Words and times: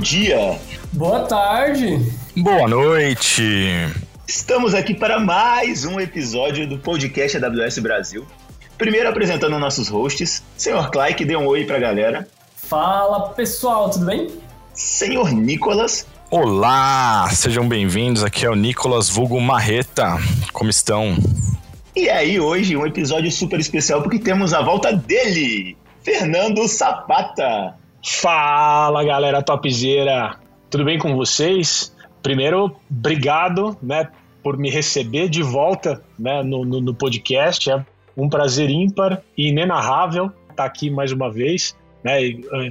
dia. 0.00 0.58
Boa 0.92 1.20
tarde. 1.26 2.00
Boa 2.36 2.66
noite. 2.66 3.44
Estamos 4.26 4.74
aqui 4.74 4.94
para 4.94 5.20
mais 5.20 5.84
um 5.84 6.00
episódio 6.00 6.66
do 6.66 6.78
podcast 6.78 7.36
AWS 7.36 7.78
Brasil. 7.80 8.26
Primeiro 8.78 9.10
apresentando 9.10 9.58
nossos 9.58 9.88
hosts. 9.88 10.42
Senhor 10.56 10.90
Clay, 10.90 11.14
dê 11.14 11.36
um 11.36 11.46
oi 11.46 11.66
para 11.66 11.76
a 11.76 11.80
galera. 11.80 12.26
Fala 12.56 13.28
pessoal, 13.30 13.90
tudo 13.90 14.06
bem? 14.06 14.30
Senhor 14.72 15.32
Nicolas. 15.32 16.06
Olá, 16.30 17.28
sejam 17.32 17.68
bem-vindos. 17.68 18.24
Aqui 18.24 18.46
é 18.46 18.50
o 18.50 18.54
Nicolas 18.54 19.10
Vulgo 19.10 19.38
Marreta. 19.38 20.16
Como 20.52 20.70
estão? 20.70 21.18
E 21.94 22.08
aí, 22.08 22.40
hoje, 22.40 22.74
um 22.74 22.86
episódio 22.86 23.30
super 23.30 23.60
especial 23.60 24.00
porque 24.00 24.18
temos 24.18 24.54
a 24.54 24.62
volta 24.62 24.92
dele, 24.94 25.76
Fernando 26.02 26.66
Sapata. 26.66 27.74
Fala 28.02 29.04
galera 29.04 29.42
topzeira, 29.42 30.36
tudo 30.70 30.84
bem 30.84 30.98
com 30.98 31.14
vocês? 31.14 31.94
Primeiro, 32.22 32.74
obrigado 32.90 33.76
né, 33.82 34.08
por 34.42 34.56
me 34.56 34.70
receber 34.70 35.28
de 35.28 35.42
volta 35.42 36.02
né, 36.18 36.42
no, 36.42 36.64
no, 36.64 36.80
no 36.80 36.94
podcast. 36.94 37.70
É 37.70 37.84
um 38.16 38.28
prazer 38.28 38.70
ímpar 38.70 39.22
e 39.36 39.48
inenarrável 39.48 40.32
estar 40.50 40.64
aqui 40.64 40.90
mais 40.90 41.12
uma 41.12 41.30
vez. 41.30 41.76
Né, 42.02 42.20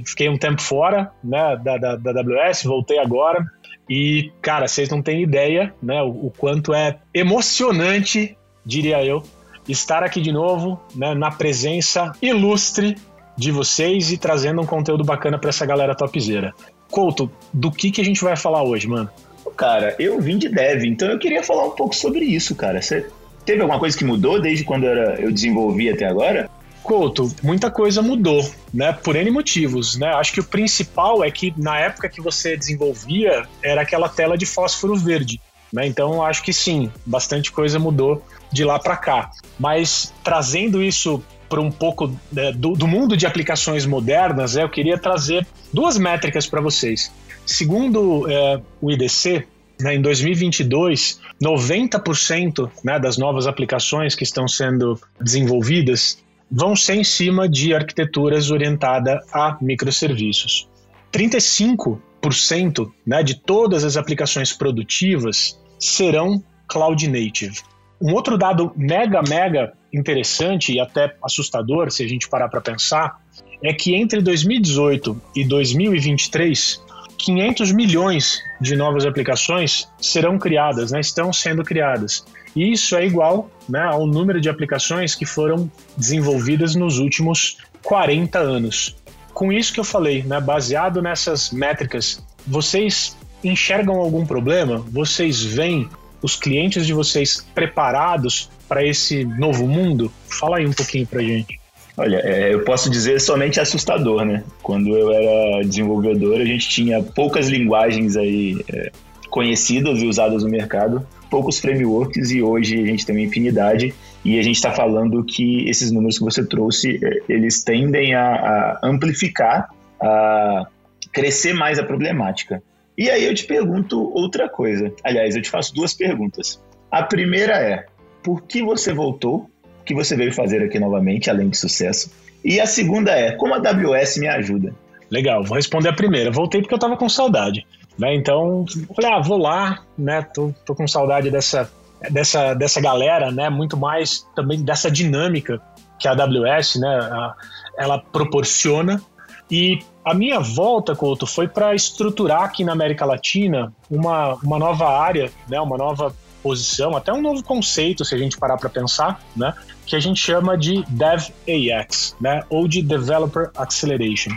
fiquei 0.04 0.28
um 0.28 0.36
tempo 0.36 0.60
fora 0.60 1.12
né, 1.22 1.56
da, 1.62 1.78
da, 1.78 1.94
da 1.94 2.10
AWS, 2.10 2.64
voltei 2.64 2.98
agora. 2.98 3.46
E, 3.88 4.32
cara, 4.42 4.66
vocês 4.66 4.88
não 4.88 5.00
têm 5.00 5.22
ideia 5.22 5.72
né, 5.80 6.02
o, 6.02 6.26
o 6.26 6.32
quanto 6.36 6.74
é 6.74 6.98
emocionante, 7.14 8.36
diria 8.66 9.04
eu, 9.04 9.22
estar 9.68 10.02
aqui 10.02 10.20
de 10.20 10.32
novo 10.32 10.80
né, 10.94 11.14
na 11.14 11.30
presença 11.30 12.12
ilustre 12.20 12.96
de 13.40 13.50
vocês 13.50 14.12
e 14.12 14.18
trazendo 14.18 14.60
um 14.60 14.66
conteúdo 14.66 15.02
bacana 15.02 15.38
para 15.38 15.48
essa 15.48 15.64
galera 15.64 15.94
topzera. 15.94 16.54
Couto, 16.90 17.32
do 17.54 17.72
que, 17.72 17.90
que 17.90 17.98
a 17.98 18.04
gente 18.04 18.22
vai 18.22 18.36
falar 18.36 18.62
hoje, 18.62 18.86
mano? 18.86 19.08
Cara, 19.56 19.96
eu 19.98 20.20
vim 20.20 20.36
de 20.36 20.46
dev, 20.50 20.84
então 20.84 21.08
eu 21.08 21.18
queria 21.18 21.42
falar 21.42 21.64
um 21.64 21.70
pouco 21.70 21.96
sobre 21.96 22.22
isso, 22.22 22.54
cara. 22.54 22.82
Você 22.82 23.06
teve 23.46 23.62
alguma 23.62 23.80
coisa 23.80 23.96
que 23.96 24.04
mudou 24.04 24.42
desde 24.42 24.62
quando 24.62 24.86
era, 24.86 25.18
eu 25.18 25.32
desenvolvi 25.32 25.88
até 25.88 26.04
agora? 26.04 26.50
Couto, 26.82 27.34
muita 27.42 27.70
coisa 27.70 28.02
mudou, 28.02 28.46
né? 28.74 28.92
Por 28.92 29.16
N 29.16 29.30
motivos, 29.30 29.96
né? 29.96 30.08
Acho 30.08 30.34
que 30.34 30.40
o 30.40 30.44
principal 30.44 31.24
é 31.24 31.30
que 31.30 31.54
na 31.56 31.78
época 31.78 32.10
que 32.10 32.20
você 32.20 32.58
desenvolvia 32.58 33.46
era 33.62 33.80
aquela 33.80 34.10
tela 34.10 34.36
de 34.36 34.44
fósforo 34.44 34.94
verde, 34.96 35.40
né? 35.72 35.86
Então 35.86 36.22
acho 36.22 36.42
que 36.42 36.52
sim, 36.52 36.92
bastante 37.06 37.50
coisa 37.50 37.78
mudou 37.78 38.22
de 38.52 38.64
lá 38.64 38.78
para 38.78 38.98
cá. 38.98 39.30
Mas 39.58 40.12
trazendo 40.22 40.82
isso 40.82 41.22
para 41.50 41.60
um 41.60 41.70
pouco 41.70 42.16
né, 42.32 42.52
do, 42.52 42.74
do, 42.74 42.86
mundo 42.86 43.16
de 43.16 43.26
aplicações 43.26 43.84
modernas, 43.84 44.56
é, 44.56 44.62
eu 44.62 44.70
queria 44.70 44.96
trazer 44.96 45.44
duas 45.74 45.98
métricas 45.98 46.46
para 46.46 46.60
vocês. 46.60 47.12
Segundo 47.44 48.30
é, 48.30 48.60
o 48.80 48.90
IDC, 48.90 49.44
né, 49.80 49.96
em 49.96 50.00
2022, 50.00 51.20
90% 51.42 52.70
né, 52.84 53.00
das 53.00 53.18
novas 53.18 53.48
aplicações 53.48 54.14
que 54.14 54.22
estão 54.22 54.46
sendo 54.46 54.98
desenvolvidas 55.20 56.22
vão 56.48 56.76
ser 56.76 56.94
em 56.94 57.04
cima 57.04 57.48
de 57.48 57.74
arquiteturas 57.74 58.52
orientadas 58.52 59.18
a 59.32 59.58
microserviços. 59.60 60.68
35% 61.12 62.92
né, 63.04 63.24
de 63.24 63.34
todas 63.34 63.82
as 63.82 63.96
aplicações 63.96 64.52
produtivas 64.52 65.58
serão 65.80 66.42
cloud 66.68 67.08
native. 67.08 67.58
Um 68.00 68.14
outro 68.14 68.38
dado 68.38 68.72
mega, 68.76 69.20
mega 69.22 69.72
interessante 69.92 70.72
e 70.72 70.80
até 70.80 71.14
assustador, 71.22 71.90
se 71.90 72.02
a 72.02 72.08
gente 72.08 72.28
parar 72.28 72.48
para 72.48 72.60
pensar, 72.60 73.20
é 73.62 73.72
que 73.72 73.94
entre 73.94 74.22
2018 74.22 75.20
e 75.36 75.44
2023, 75.44 76.80
500 77.18 77.72
milhões 77.72 78.40
de 78.60 78.74
novas 78.76 79.04
aplicações 79.04 79.88
serão 80.00 80.38
criadas, 80.38 80.90
né, 80.90 81.00
estão 81.00 81.32
sendo 81.32 81.62
criadas. 81.62 82.24
E 82.56 82.72
isso 82.72 82.96
é 82.96 83.04
igual 83.04 83.50
né, 83.68 83.82
ao 83.82 84.06
número 84.06 84.40
de 84.40 84.48
aplicações 84.48 85.14
que 85.14 85.26
foram 85.26 85.70
desenvolvidas 85.96 86.74
nos 86.74 86.98
últimos 86.98 87.58
40 87.82 88.38
anos. 88.38 88.96
Com 89.32 89.52
isso 89.52 89.72
que 89.72 89.80
eu 89.80 89.84
falei, 89.84 90.22
né, 90.22 90.40
baseado 90.40 91.00
nessas 91.00 91.50
métricas, 91.50 92.24
vocês 92.46 93.16
enxergam 93.44 93.96
algum 93.96 94.26
problema? 94.26 94.78
Vocês 94.90 95.42
veem 95.42 95.88
os 96.22 96.36
clientes 96.36 96.86
de 96.86 96.92
vocês 96.92 97.46
preparados 97.54 98.50
para 98.70 98.86
esse 98.86 99.24
novo 99.24 99.66
mundo? 99.66 100.12
Fala 100.28 100.58
aí 100.58 100.66
um 100.66 100.72
pouquinho 100.72 101.04
para 101.04 101.20
gente. 101.20 101.58
Olha, 101.96 102.18
é, 102.18 102.54
eu 102.54 102.62
posso 102.62 102.88
dizer 102.88 103.20
somente 103.20 103.58
assustador, 103.58 104.24
né? 104.24 104.44
Quando 104.62 104.96
eu 104.96 105.12
era 105.12 105.64
desenvolvedor, 105.64 106.40
a 106.40 106.44
gente 106.44 106.68
tinha 106.68 107.02
poucas 107.02 107.48
linguagens 107.48 108.16
aí 108.16 108.64
é, 108.72 108.92
conhecidas 109.28 110.00
e 110.00 110.06
usadas 110.06 110.44
no 110.44 110.48
mercado, 110.48 111.04
poucos 111.28 111.58
frameworks 111.58 112.30
e 112.30 112.40
hoje 112.40 112.80
a 112.80 112.86
gente 112.86 113.04
tem 113.04 113.16
uma 113.16 113.22
infinidade 113.22 113.92
e 114.24 114.38
a 114.38 114.42
gente 114.42 114.54
está 114.54 114.70
falando 114.70 115.24
que 115.24 115.68
esses 115.68 115.90
números 115.90 116.18
que 116.18 116.24
você 116.24 116.46
trouxe, 116.46 117.00
é, 117.04 117.18
eles 117.28 117.64
tendem 117.64 118.14
a, 118.14 118.22
a 118.22 118.80
amplificar, 118.84 119.68
a 120.00 120.68
crescer 121.12 121.54
mais 121.54 121.76
a 121.76 121.82
problemática. 121.82 122.62
E 122.96 123.10
aí 123.10 123.24
eu 123.24 123.34
te 123.34 123.44
pergunto 123.44 124.00
outra 124.14 124.48
coisa. 124.48 124.92
Aliás, 125.02 125.34
eu 125.34 125.42
te 125.42 125.50
faço 125.50 125.74
duas 125.74 125.92
perguntas. 125.92 126.62
A 126.90 127.02
primeira 127.02 127.54
é: 127.54 127.86
por 128.22 128.42
que 128.42 128.62
você 128.62 128.92
voltou? 128.92 129.50
O 129.80 129.84
que 129.84 129.94
você 129.94 130.16
veio 130.16 130.32
fazer 130.32 130.62
aqui 130.62 130.78
novamente, 130.78 131.30
além 131.30 131.48
de 131.48 131.56
sucesso? 131.56 132.10
E 132.44 132.60
a 132.60 132.66
segunda 132.66 133.12
é: 133.12 133.32
como 133.32 133.54
a 133.54 133.58
AWS 133.58 134.18
me 134.18 134.28
ajuda? 134.28 134.74
Legal, 135.10 135.42
vou 135.42 135.56
responder 135.56 135.88
a 135.88 135.92
primeira. 135.92 136.30
Voltei 136.30 136.60
porque 136.60 136.74
eu 136.74 136.78
tava 136.78 136.96
com 136.96 137.08
saudade. 137.08 137.66
Né? 137.98 138.14
Então, 138.14 138.64
falei, 138.94 139.10
ah, 139.10 139.20
vou 139.20 139.38
lá, 139.38 139.80
né? 139.98 140.22
Tô, 140.22 140.54
tô 140.64 140.74
com 140.74 140.86
saudade 140.86 141.30
dessa, 141.30 141.70
dessa, 142.10 142.54
dessa 142.54 142.80
galera, 142.80 143.30
né? 143.32 143.50
Muito 143.50 143.76
mais 143.76 144.26
também 144.34 144.62
dessa 144.62 144.90
dinâmica 144.90 145.60
que 145.98 146.06
a 146.06 146.12
AWS, 146.12 146.76
né? 146.76 146.88
A, 146.88 147.34
ela 147.76 147.98
proporciona. 147.98 149.02
E 149.50 149.80
a 150.04 150.14
minha 150.14 150.38
volta, 150.38 150.94
Couto, 150.94 151.26
foi 151.26 151.48
para 151.48 151.74
estruturar 151.74 152.44
aqui 152.44 152.62
na 152.62 152.72
América 152.72 153.04
Latina 153.04 153.72
uma, 153.90 154.34
uma 154.36 154.58
nova 154.58 154.88
área, 154.88 155.30
né, 155.48 155.60
uma 155.60 155.76
nova 155.76 156.14
posição, 156.42 156.96
até 156.96 157.12
um 157.12 157.22
novo 157.22 157.42
conceito, 157.42 158.04
se 158.04 158.14
a 158.14 158.18
gente 158.18 158.36
parar 158.36 158.56
para 158.56 158.68
pensar, 158.68 159.20
né, 159.36 159.54
que 159.86 159.96
a 159.96 160.00
gente 160.00 160.20
chama 160.20 160.56
de 160.56 160.84
DevAX, 160.88 162.16
né, 162.20 162.42
ou 162.48 162.68
de 162.68 162.82
Developer 162.82 163.50
Acceleration. 163.56 164.32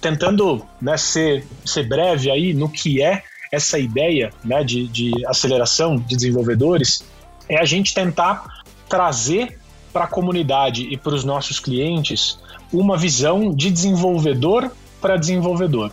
Tentando 0.00 0.64
né, 0.80 0.96
ser, 0.96 1.46
ser 1.64 1.88
breve 1.88 2.30
aí 2.30 2.54
no 2.54 2.68
que 2.68 3.02
é 3.02 3.22
essa 3.50 3.78
ideia 3.78 4.30
né, 4.44 4.62
de, 4.62 4.86
de 4.88 5.26
aceleração 5.26 5.96
de 5.96 6.14
desenvolvedores, 6.16 7.04
é 7.48 7.58
a 7.58 7.64
gente 7.64 7.94
tentar 7.94 8.62
trazer 8.88 9.58
para 9.92 10.04
a 10.04 10.08
comunidade 10.08 10.86
e 10.90 10.96
para 10.96 11.14
os 11.14 11.24
nossos 11.24 11.58
clientes 11.58 12.38
uma 12.72 12.96
visão 12.96 13.54
de 13.54 13.70
desenvolvedor 13.70 14.70
para 15.00 15.16
desenvolvedor. 15.16 15.90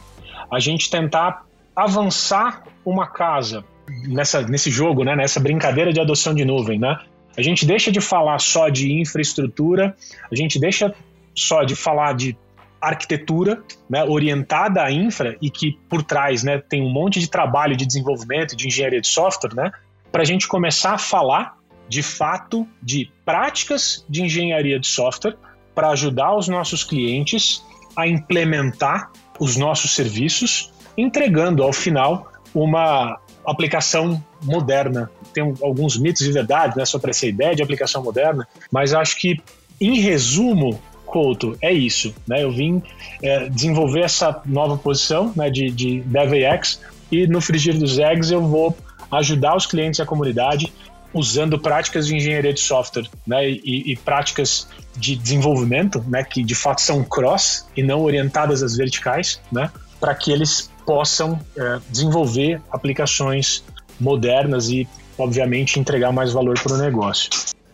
A 0.52 0.59
gente 0.59 0.90
tentar 0.90 1.46
avançar 1.75 2.64
uma 2.86 3.08
casa 3.08 3.64
nessa, 4.07 4.41
nesse 4.41 4.69
jogo, 4.69 5.03
né, 5.03 5.16
nessa 5.16 5.40
brincadeira 5.40 5.91
de 5.91 6.00
adoção 6.00 6.34
de 6.34 6.46
nuvem, 6.46 6.79
né? 6.79 6.97
A 7.38 7.41
gente 7.41 7.66
deixa 7.66 7.91
de 7.91 8.00
falar 8.00 8.40
só 8.40 8.69
de 8.69 8.94
infraestrutura, 8.94 9.96
a 10.31 10.35
gente 10.35 10.57
deixa 10.57 10.94
só 11.35 11.63
de 11.63 11.75
falar 11.75 12.13
de 12.13 12.38
arquitetura 12.81 13.62
né, 13.90 14.03
orientada 14.03 14.84
à 14.84 14.91
infra 14.91 15.35
e 15.41 15.50
que 15.50 15.78
por 15.90 16.03
trás 16.03 16.44
né, 16.44 16.59
tem 16.69 16.81
um 16.81 16.90
monte 16.90 17.19
de 17.19 17.29
trabalho 17.29 17.75
de 17.75 17.85
desenvolvimento, 17.85 18.56
de 18.56 18.68
engenharia 18.68 19.01
de 19.01 19.07
software, 19.07 19.56
né, 19.56 19.72
para 20.12 20.22
a 20.22 20.25
gente 20.25 20.47
começar 20.47 20.94
a 20.94 20.97
falar 20.97 21.57
de 21.90 22.01
fato 22.01 22.68
de 22.81 23.12
práticas 23.25 24.06
de 24.09 24.24
engenharia 24.24 24.79
de 24.79 24.88
software 24.88 25.35
para 25.74 25.89
ajudar 25.89 26.36
os 26.36 26.48
nossos 26.48 26.83
clientes 26.83 27.63
a 27.95 28.07
implementar 28.07 29.12
os 29.39 29.57
nossos 29.57 29.94
serviços, 29.94 30.71
entregando 30.98 31.63
ao 31.63 31.74
final 31.74 32.31
uma 32.54 33.19
aplicação 33.47 34.24
moderna. 34.44 35.09
Tem 35.33 35.44
alguns 35.62 35.97
mitos 35.97 36.25
de 36.25 36.31
verdade 36.31 36.77
né, 36.77 36.86
sobre 36.86 37.12
essa 37.12 37.25
ideia 37.25 37.56
de 37.56 37.62
aplicação 37.62 38.03
moderna, 38.03 38.47
mas 38.71 38.94
acho 38.94 39.18
que, 39.18 39.42
em 39.80 40.00
resumo, 40.00 40.80
Couto, 41.06 41.57
é 41.62 41.71
isso. 41.71 42.13
Né? 42.27 42.44
Eu 42.44 42.51
vim 42.51 42.81
é, 43.21 43.47
desenvolver 43.47 44.01
essa 44.01 44.42
nova 44.45 44.77
posição 44.77 45.31
né, 45.36 45.50
de, 45.50 45.69
de 45.69 46.03
e 47.12 47.27
no 47.27 47.39
Frigir 47.39 47.77
dos 47.77 48.00
Eggs 48.00 48.33
eu 48.33 48.42
vou 48.42 48.75
ajudar 49.12 49.56
os 49.56 49.65
clientes 49.65 50.00
e 50.00 50.01
a 50.01 50.06
comunidade 50.06 50.74
usando 51.13 51.57
práticas 51.57 52.07
de 52.07 52.15
engenharia 52.15 52.53
de 52.53 52.59
software 52.59 53.07
né, 53.25 53.50
e, 53.50 53.94
e, 53.94 53.95
práticas 53.95 54.68
de 54.98 55.15
desenvolvimento, 55.15 56.03
né, 56.07 56.24
que 56.24 56.44
de 56.44 56.53
fato 56.53 56.81
são 56.81 57.03
cross 57.06 57.65
e 57.77 57.81
não 57.81 58.01
orientadas 58.01 58.62
às 58.62 58.75
verticais, 58.75 59.39
né, 59.50 59.71
para 59.98 60.13
que 60.13 60.31
eles 60.31 60.69
possam 60.86 61.40
é, 61.58 61.80
desenvolver 61.90 62.62
aplicações 62.72 63.64
modernas 64.00 64.70
e, 64.70 64.88
obviamente, 65.18 65.80
entregar 65.80 66.12
mais 66.12 66.32
valor 66.32 66.60
para 66.62 66.74
o 66.74 66.78
negócio. 66.78 67.30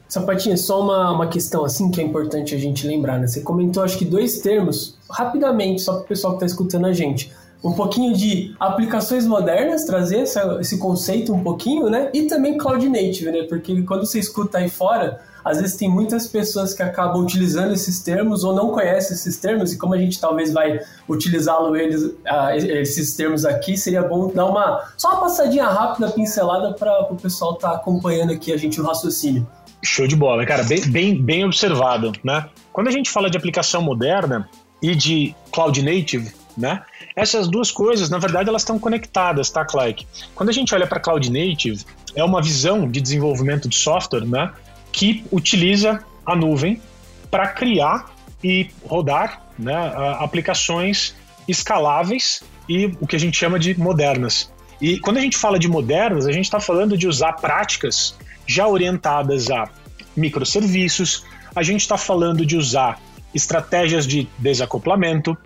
Sapatinha, 0.07 0.57
só 0.57 0.81
uma, 0.81 1.11
uma 1.11 1.27
questão 1.27 1.63
assim 1.63 1.89
que 1.89 2.01
é 2.01 2.03
importante 2.03 2.53
a 2.53 2.57
gente 2.57 2.85
lembrar, 2.85 3.17
né? 3.17 3.27
Você 3.27 3.41
comentou 3.41 3.81
acho 3.81 3.97
que 3.97 4.03
dois 4.03 4.39
termos, 4.39 4.97
rapidamente, 5.09 5.81
só 5.81 5.93
para 5.93 6.03
o 6.03 6.07
pessoal 6.07 6.33
que 6.33 6.43
está 6.43 6.45
escutando 6.45 6.85
a 6.85 6.93
gente. 6.93 7.31
um 7.63 7.73
pouquinho 7.73 8.13
de 8.13 8.55
aplicações 8.59 9.25
modernas, 9.25 9.85
trazer 9.85 10.19
essa, 10.19 10.57
esse 10.59 10.77
conceito 10.79 11.33
um 11.33 11.43
pouquinho, 11.43 11.89
né? 11.89 12.09
E 12.13 12.23
também 12.23 12.57
Cloud 12.57 12.87
Native, 12.89 13.31
né? 13.31 13.43
Porque 13.43 13.83
quando 13.83 14.05
você 14.05 14.19
escuta 14.19 14.57
aí 14.57 14.69
fora, 14.69 15.21
às 15.43 15.59
vezes 15.59 15.75
tem 15.75 15.89
muitas 15.89 16.27
pessoas 16.27 16.73
que 16.73 16.83
acabam 16.83 17.21
utilizando 17.21 17.73
esses 17.73 18.01
termos 18.01 18.43
ou 18.43 18.55
não 18.55 18.69
conhecem 18.69 19.15
esses 19.15 19.37
termos, 19.37 19.73
e 19.73 19.77
como 19.77 19.93
a 19.93 19.97
gente 19.97 20.19
talvez 20.19 20.51
vai 20.51 20.79
utilizá-lo 21.07 21.75
eles, 21.75 22.03
uh, 22.03 22.51
esses 22.53 23.15
termos 23.15 23.45
aqui, 23.45 23.77
seria 23.77 24.03
bom 24.03 24.31
dar 24.33 24.45
uma 24.45 24.83
só 24.97 25.11
uma 25.11 25.21
passadinha 25.21 25.67
rápida, 25.67 26.09
pincelada 26.09 26.73
para 26.73 27.11
o 27.11 27.15
pessoal 27.15 27.53
estar 27.53 27.69
tá 27.69 27.75
acompanhando 27.75 28.31
aqui 28.31 28.53
a 28.53 28.57
gente 28.57 28.79
o 28.79 28.85
raciocínio. 28.85 29.47
Show 29.83 30.07
de 30.07 30.15
bola, 30.15 30.45
cara, 30.45 30.63
bem, 30.63 30.81
bem, 30.89 31.21
bem 31.21 31.45
observado, 31.45 32.11
né? 32.23 32.45
Quando 32.71 32.87
a 32.87 32.91
gente 32.91 33.09
fala 33.09 33.29
de 33.29 33.37
aplicação 33.37 33.81
moderna 33.81 34.47
e 34.81 34.95
de 34.95 35.35
cloud 35.51 35.81
native, 35.81 36.31
né? 36.55 36.83
Essas 37.15 37.47
duas 37.47 37.71
coisas, 37.71 38.09
na 38.09 38.17
verdade, 38.17 38.49
elas 38.49 38.61
estão 38.61 38.79
conectadas, 38.79 39.49
tá, 39.49 39.65
Clark? 39.65 40.07
Quando 40.33 40.49
a 40.49 40.53
gente 40.53 40.73
olha 40.73 40.87
para 40.87 40.99
cloud 40.99 41.29
native, 41.29 41.83
é 42.15 42.23
uma 42.23 42.41
visão 42.41 42.89
de 42.89 43.01
desenvolvimento 43.01 43.67
de 43.67 43.75
software, 43.75 44.25
né, 44.25 44.51
que 44.91 45.23
utiliza 45.31 46.03
a 46.25 46.35
nuvem 46.35 46.81
para 47.29 47.47
criar 47.47 48.11
e 48.43 48.69
rodar 48.85 49.41
né, 49.57 49.75
aplicações 50.19 51.15
escaláveis 51.47 52.43
e 52.67 52.85
o 52.99 53.07
que 53.07 53.15
a 53.15 53.19
gente 53.19 53.37
chama 53.37 53.59
de 53.59 53.77
modernas. 53.79 54.51
E 54.81 54.99
quando 54.99 55.17
a 55.17 55.21
gente 55.21 55.37
fala 55.37 55.59
de 55.59 55.67
modernas, 55.67 56.25
a 56.25 56.31
gente 56.31 56.45
está 56.45 56.59
falando 56.59 56.97
de 56.97 57.07
usar 57.07 57.33
práticas 57.33 58.17
já 58.47 58.67
orientadas 58.67 59.49
a 59.49 59.69
microserviços, 60.15 61.23
a 61.55 61.61
gente 61.61 61.81
está 61.81 61.97
falando 61.97 62.45
de 62.45 62.57
usar 62.57 62.99
estratégias 63.33 64.07
de 64.07 64.27
desacoplamento, 64.37 65.37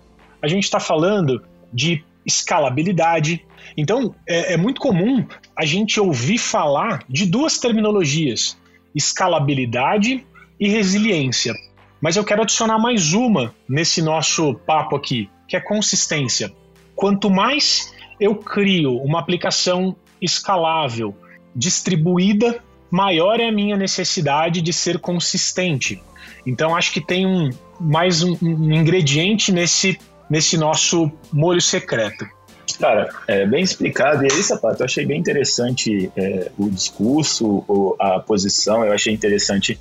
a 0.42 0.48
gente 0.48 0.64
está 0.64 0.80
falando 0.80 1.42
de 1.72 2.04
escalabilidade. 2.24 3.44
Então, 3.76 4.14
é, 4.26 4.54
é, 4.54 4.56
muito 4.56 4.80
comum 4.80 5.26
a 5.54 5.64
gente 5.64 6.00
ouvir 6.00 6.38
falar 6.38 7.04
de 7.08 7.26
duas 7.26 7.58
terminologias: 7.58 8.56
escalabilidade 8.96 10.26
e 10.58 10.68
resiliência. 10.68 11.54
Mas 12.00 12.16
eu 12.16 12.24
quero 12.24 12.42
adicionar 12.42 12.78
mais 12.78 13.12
uma 13.12 13.54
nesse 13.68 14.00
nosso 14.00 14.54
papo 14.66 14.96
aqui, 14.96 15.28
que 15.46 15.56
é 15.56 15.60
consistência. 15.60 16.52
Quanto 16.94 17.30
mais 17.30 17.94
eu 18.18 18.34
crio 18.34 18.96
uma 18.96 19.20
aplicação 19.20 19.94
escalável, 20.20 21.14
distribuída, 21.54 22.62
maior 22.90 23.38
é 23.38 23.48
a 23.48 23.52
minha 23.52 23.76
necessidade 23.76 24.62
de 24.62 24.72
ser 24.72 24.98
consistente. 24.98 26.02
Então 26.46 26.74
acho 26.74 26.92
que 26.92 27.00
tem 27.00 27.26
um, 27.26 27.50
mais 27.78 28.22
um, 28.22 28.36
um 28.42 28.72
ingrediente 28.72 29.52
nesse, 29.52 29.98
nesse 30.30 30.56
nosso 30.56 31.10
molho 31.32 31.60
secreto. 31.60 32.26
Cara, 32.74 33.08
é 33.26 33.46
bem 33.46 33.62
explicado. 33.62 34.24
E 34.24 34.32
aí, 34.32 34.42
Sapato, 34.42 34.82
eu 34.82 34.86
achei 34.86 35.06
bem 35.06 35.18
interessante 35.18 36.10
é, 36.16 36.50
o 36.58 36.68
discurso, 36.68 37.96
a 37.98 38.20
posição, 38.20 38.84
eu 38.84 38.92
achei 38.92 39.12
interessante 39.12 39.78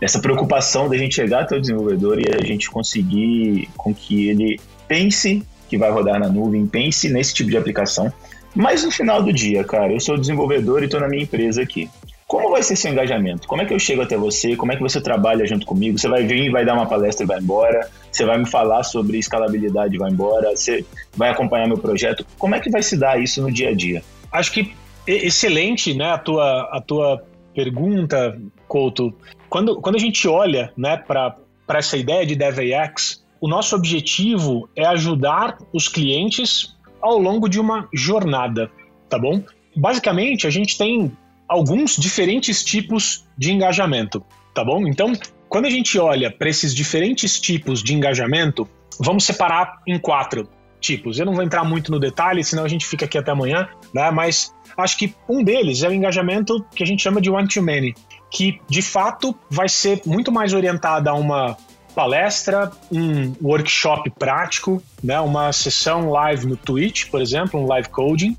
essa 0.00 0.18
preocupação 0.18 0.88
da 0.88 0.96
gente 0.96 1.14
chegar 1.14 1.42
até 1.42 1.56
o 1.56 1.60
desenvolvedor 1.60 2.20
e 2.20 2.26
a 2.28 2.44
gente 2.44 2.70
conseguir 2.70 3.68
com 3.76 3.94
que 3.94 4.28
ele 4.28 4.60
pense 4.86 5.42
que 5.68 5.78
vai 5.78 5.90
rodar 5.90 6.20
na 6.20 6.28
nuvem, 6.28 6.66
pense 6.66 7.08
nesse 7.08 7.34
tipo 7.34 7.50
de 7.50 7.56
aplicação. 7.56 8.12
Mas 8.54 8.84
no 8.84 8.90
final 8.90 9.22
do 9.22 9.32
dia, 9.32 9.64
cara, 9.64 9.92
eu 9.92 10.00
sou 10.00 10.16
desenvolvedor 10.16 10.82
e 10.82 10.86
estou 10.86 11.00
na 11.00 11.08
minha 11.08 11.22
empresa 11.22 11.62
aqui. 11.62 11.90
Como 12.26 12.50
vai 12.50 12.60
ser 12.60 12.74
seu 12.74 12.90
engajamento? 12.90 13.46
Como 13.46 13.62
é 13.62 13.64
que 13.64 13.72
eu 13.72 13.78
chego 13.78 14.02
até 14.02 14.16
você? 14.16 14.56
Como 14.56 14.72
é 14.72 14.76
que 14.76 14.82
você 14.82 15.00
trabalha 15.00 15.46
junto 15.46 15.64
comigo? 15.64 15.96
Você 15.96 16.08
vai 16.08 16.24
vir, 16.24 16.50
vai 16.50 16.64
dar 16.64 16.74
uma 16.74 16.86
palestra 16.86 17.24
e 17.24 17.26
vai 17.26 17.38
embora? 17.38 17.88
Você 18.10 18.24
vai 18.24 18.36
me 18.36 18.46
falar 18.46 18.82
sobre 18.82 19.18
escalabilidade 19.18 19.94
e 19.94 19.98
vai 19.98 20.10
embora? 20.10 20.50
Você 20.50 20.84
vai 21.16 21.30
acompanhar 21.30 21.68
meu 21.68 21.78
projeto? 21.78 22.26
Como 22.36 22.56
é 22.56 22.60
que 22.60 22.68
vai 22.68 22.82
se 22.82 22.96
dar 22.96 23.22
isso 23.22 23.40
no 23.40 23.52
dia 23.52 23.68
a 23.68 23.74
dia? 23.74 24.02
Acho 24.32 24.50
que 24.50 24.74
excelente, 25.06 25.94
né, 25.94 26.10
a 26.10 26.18
tua, 26.18 26.62
a 26.72 26.80
tua 26.80 27.22
pergunta, 27.54 28.36
Couto. 28.66 29.14
Quando, 29.48 29.80
quando 29.80 29.94
a 29.94 30.00
gente 30.00 30.26
olha, 30.26 30.72
né, 30.76 30.96
para 30.96 31.36
essa 31.68 31.96
ideia 31.96 32.26
de 32.26 32.34
DevAX, 32.34 33.24
o 33.40 33.46
nosso 33.46 33.76
objetivo 33.76 34.68
é 34.74 34.84
ajudar 34.84 35.58
os 35.72 35.86
clientes 35.86 36.76
ao 37.00 37.18
longo 37.18 37.48
de 37.48 37.60
uma 37.60 37.88
jornada, 37.94 38.68
tá 39.08 39.16
bom? 39.16 39.40
Basicamente, 39.76 40.44
a 40.44 40.50
gente 40.50 40.76
tem 40.76 41.12
alguns 41.48 41.96
diferentes 41.96 42.62
tipos 42.64 43.26
de 43.36 43.52
engajamento, 43.52 44.24
tá 44.54 44.64
bom? 44.64 44.86
Então, 44.86 45.12
quando 45.48 45.66
a 45.66 45.70
gente 45.70 45.98
olha 45.98 46.30
para 46.30 46.48
esses 46.48 46.74
diferentes 46.74 47.40
tipos 47.40 47.82
de 47.82 47.94
engajamento, 47.94 48.68
vamos 48.98 49.24
separar 49.24 49.80
em 49.86 49.98
quatro 49.98 50.48
tipos. 50.80 51.18
Eu 51.18 51.26
não 51.26 51.34
vou 51.34 51.42
entrar 51.42 51.64
muito 51.64 51.90
no 51.90 51.98
detalhe, 51.98 52.44
senão 52.44 52.64
a 52.64 52.68
gente 52.68 52.86
fica 52.86 53.04
aqui 53.04 53.18
até 53.18 53.30
amanhã, 53.30 53.68
né? 53.94 54.10
Mas 54.10 54.54
acho 54.76 54.96
que 54.98 55.14
um 55.28 55.42
deles 55.42 55.82
é 55.82 55.88
o 55.88 55.92
engajamento 55.92 56.64
que 56.74 56.82
a 56.82 56.86
gente 56.86 57.02
chama 57.02 57.20
de 57.20 57.30
one-to-many, 57.30 57.94
que 58.30 58.60
de 58.68 58.82
fato 58.82 59.34
vai 59.50 59.68
ser 59.68 60.02
muito 60.04 60.30
mais 60.30 60.52
orientado 60.52 61.08
a 61.08 61.14
uma 61.14 61.56
palestra, 61.94 62.70
um 62.92 63.32
workshop 63.42 64.10
prático, 64.10 64.82
né? 65.02 65.18
Uma 65.20 65.52
sessão 65.52 66.10
live 66.10 66.46
no 66.46 66.56
Twitch, 66.56 67.08
por 67.10 67.22
exemplo, 67.22 67.60
um 67.60 67.66
live 67.66 67.88
coding. 67.88 68.36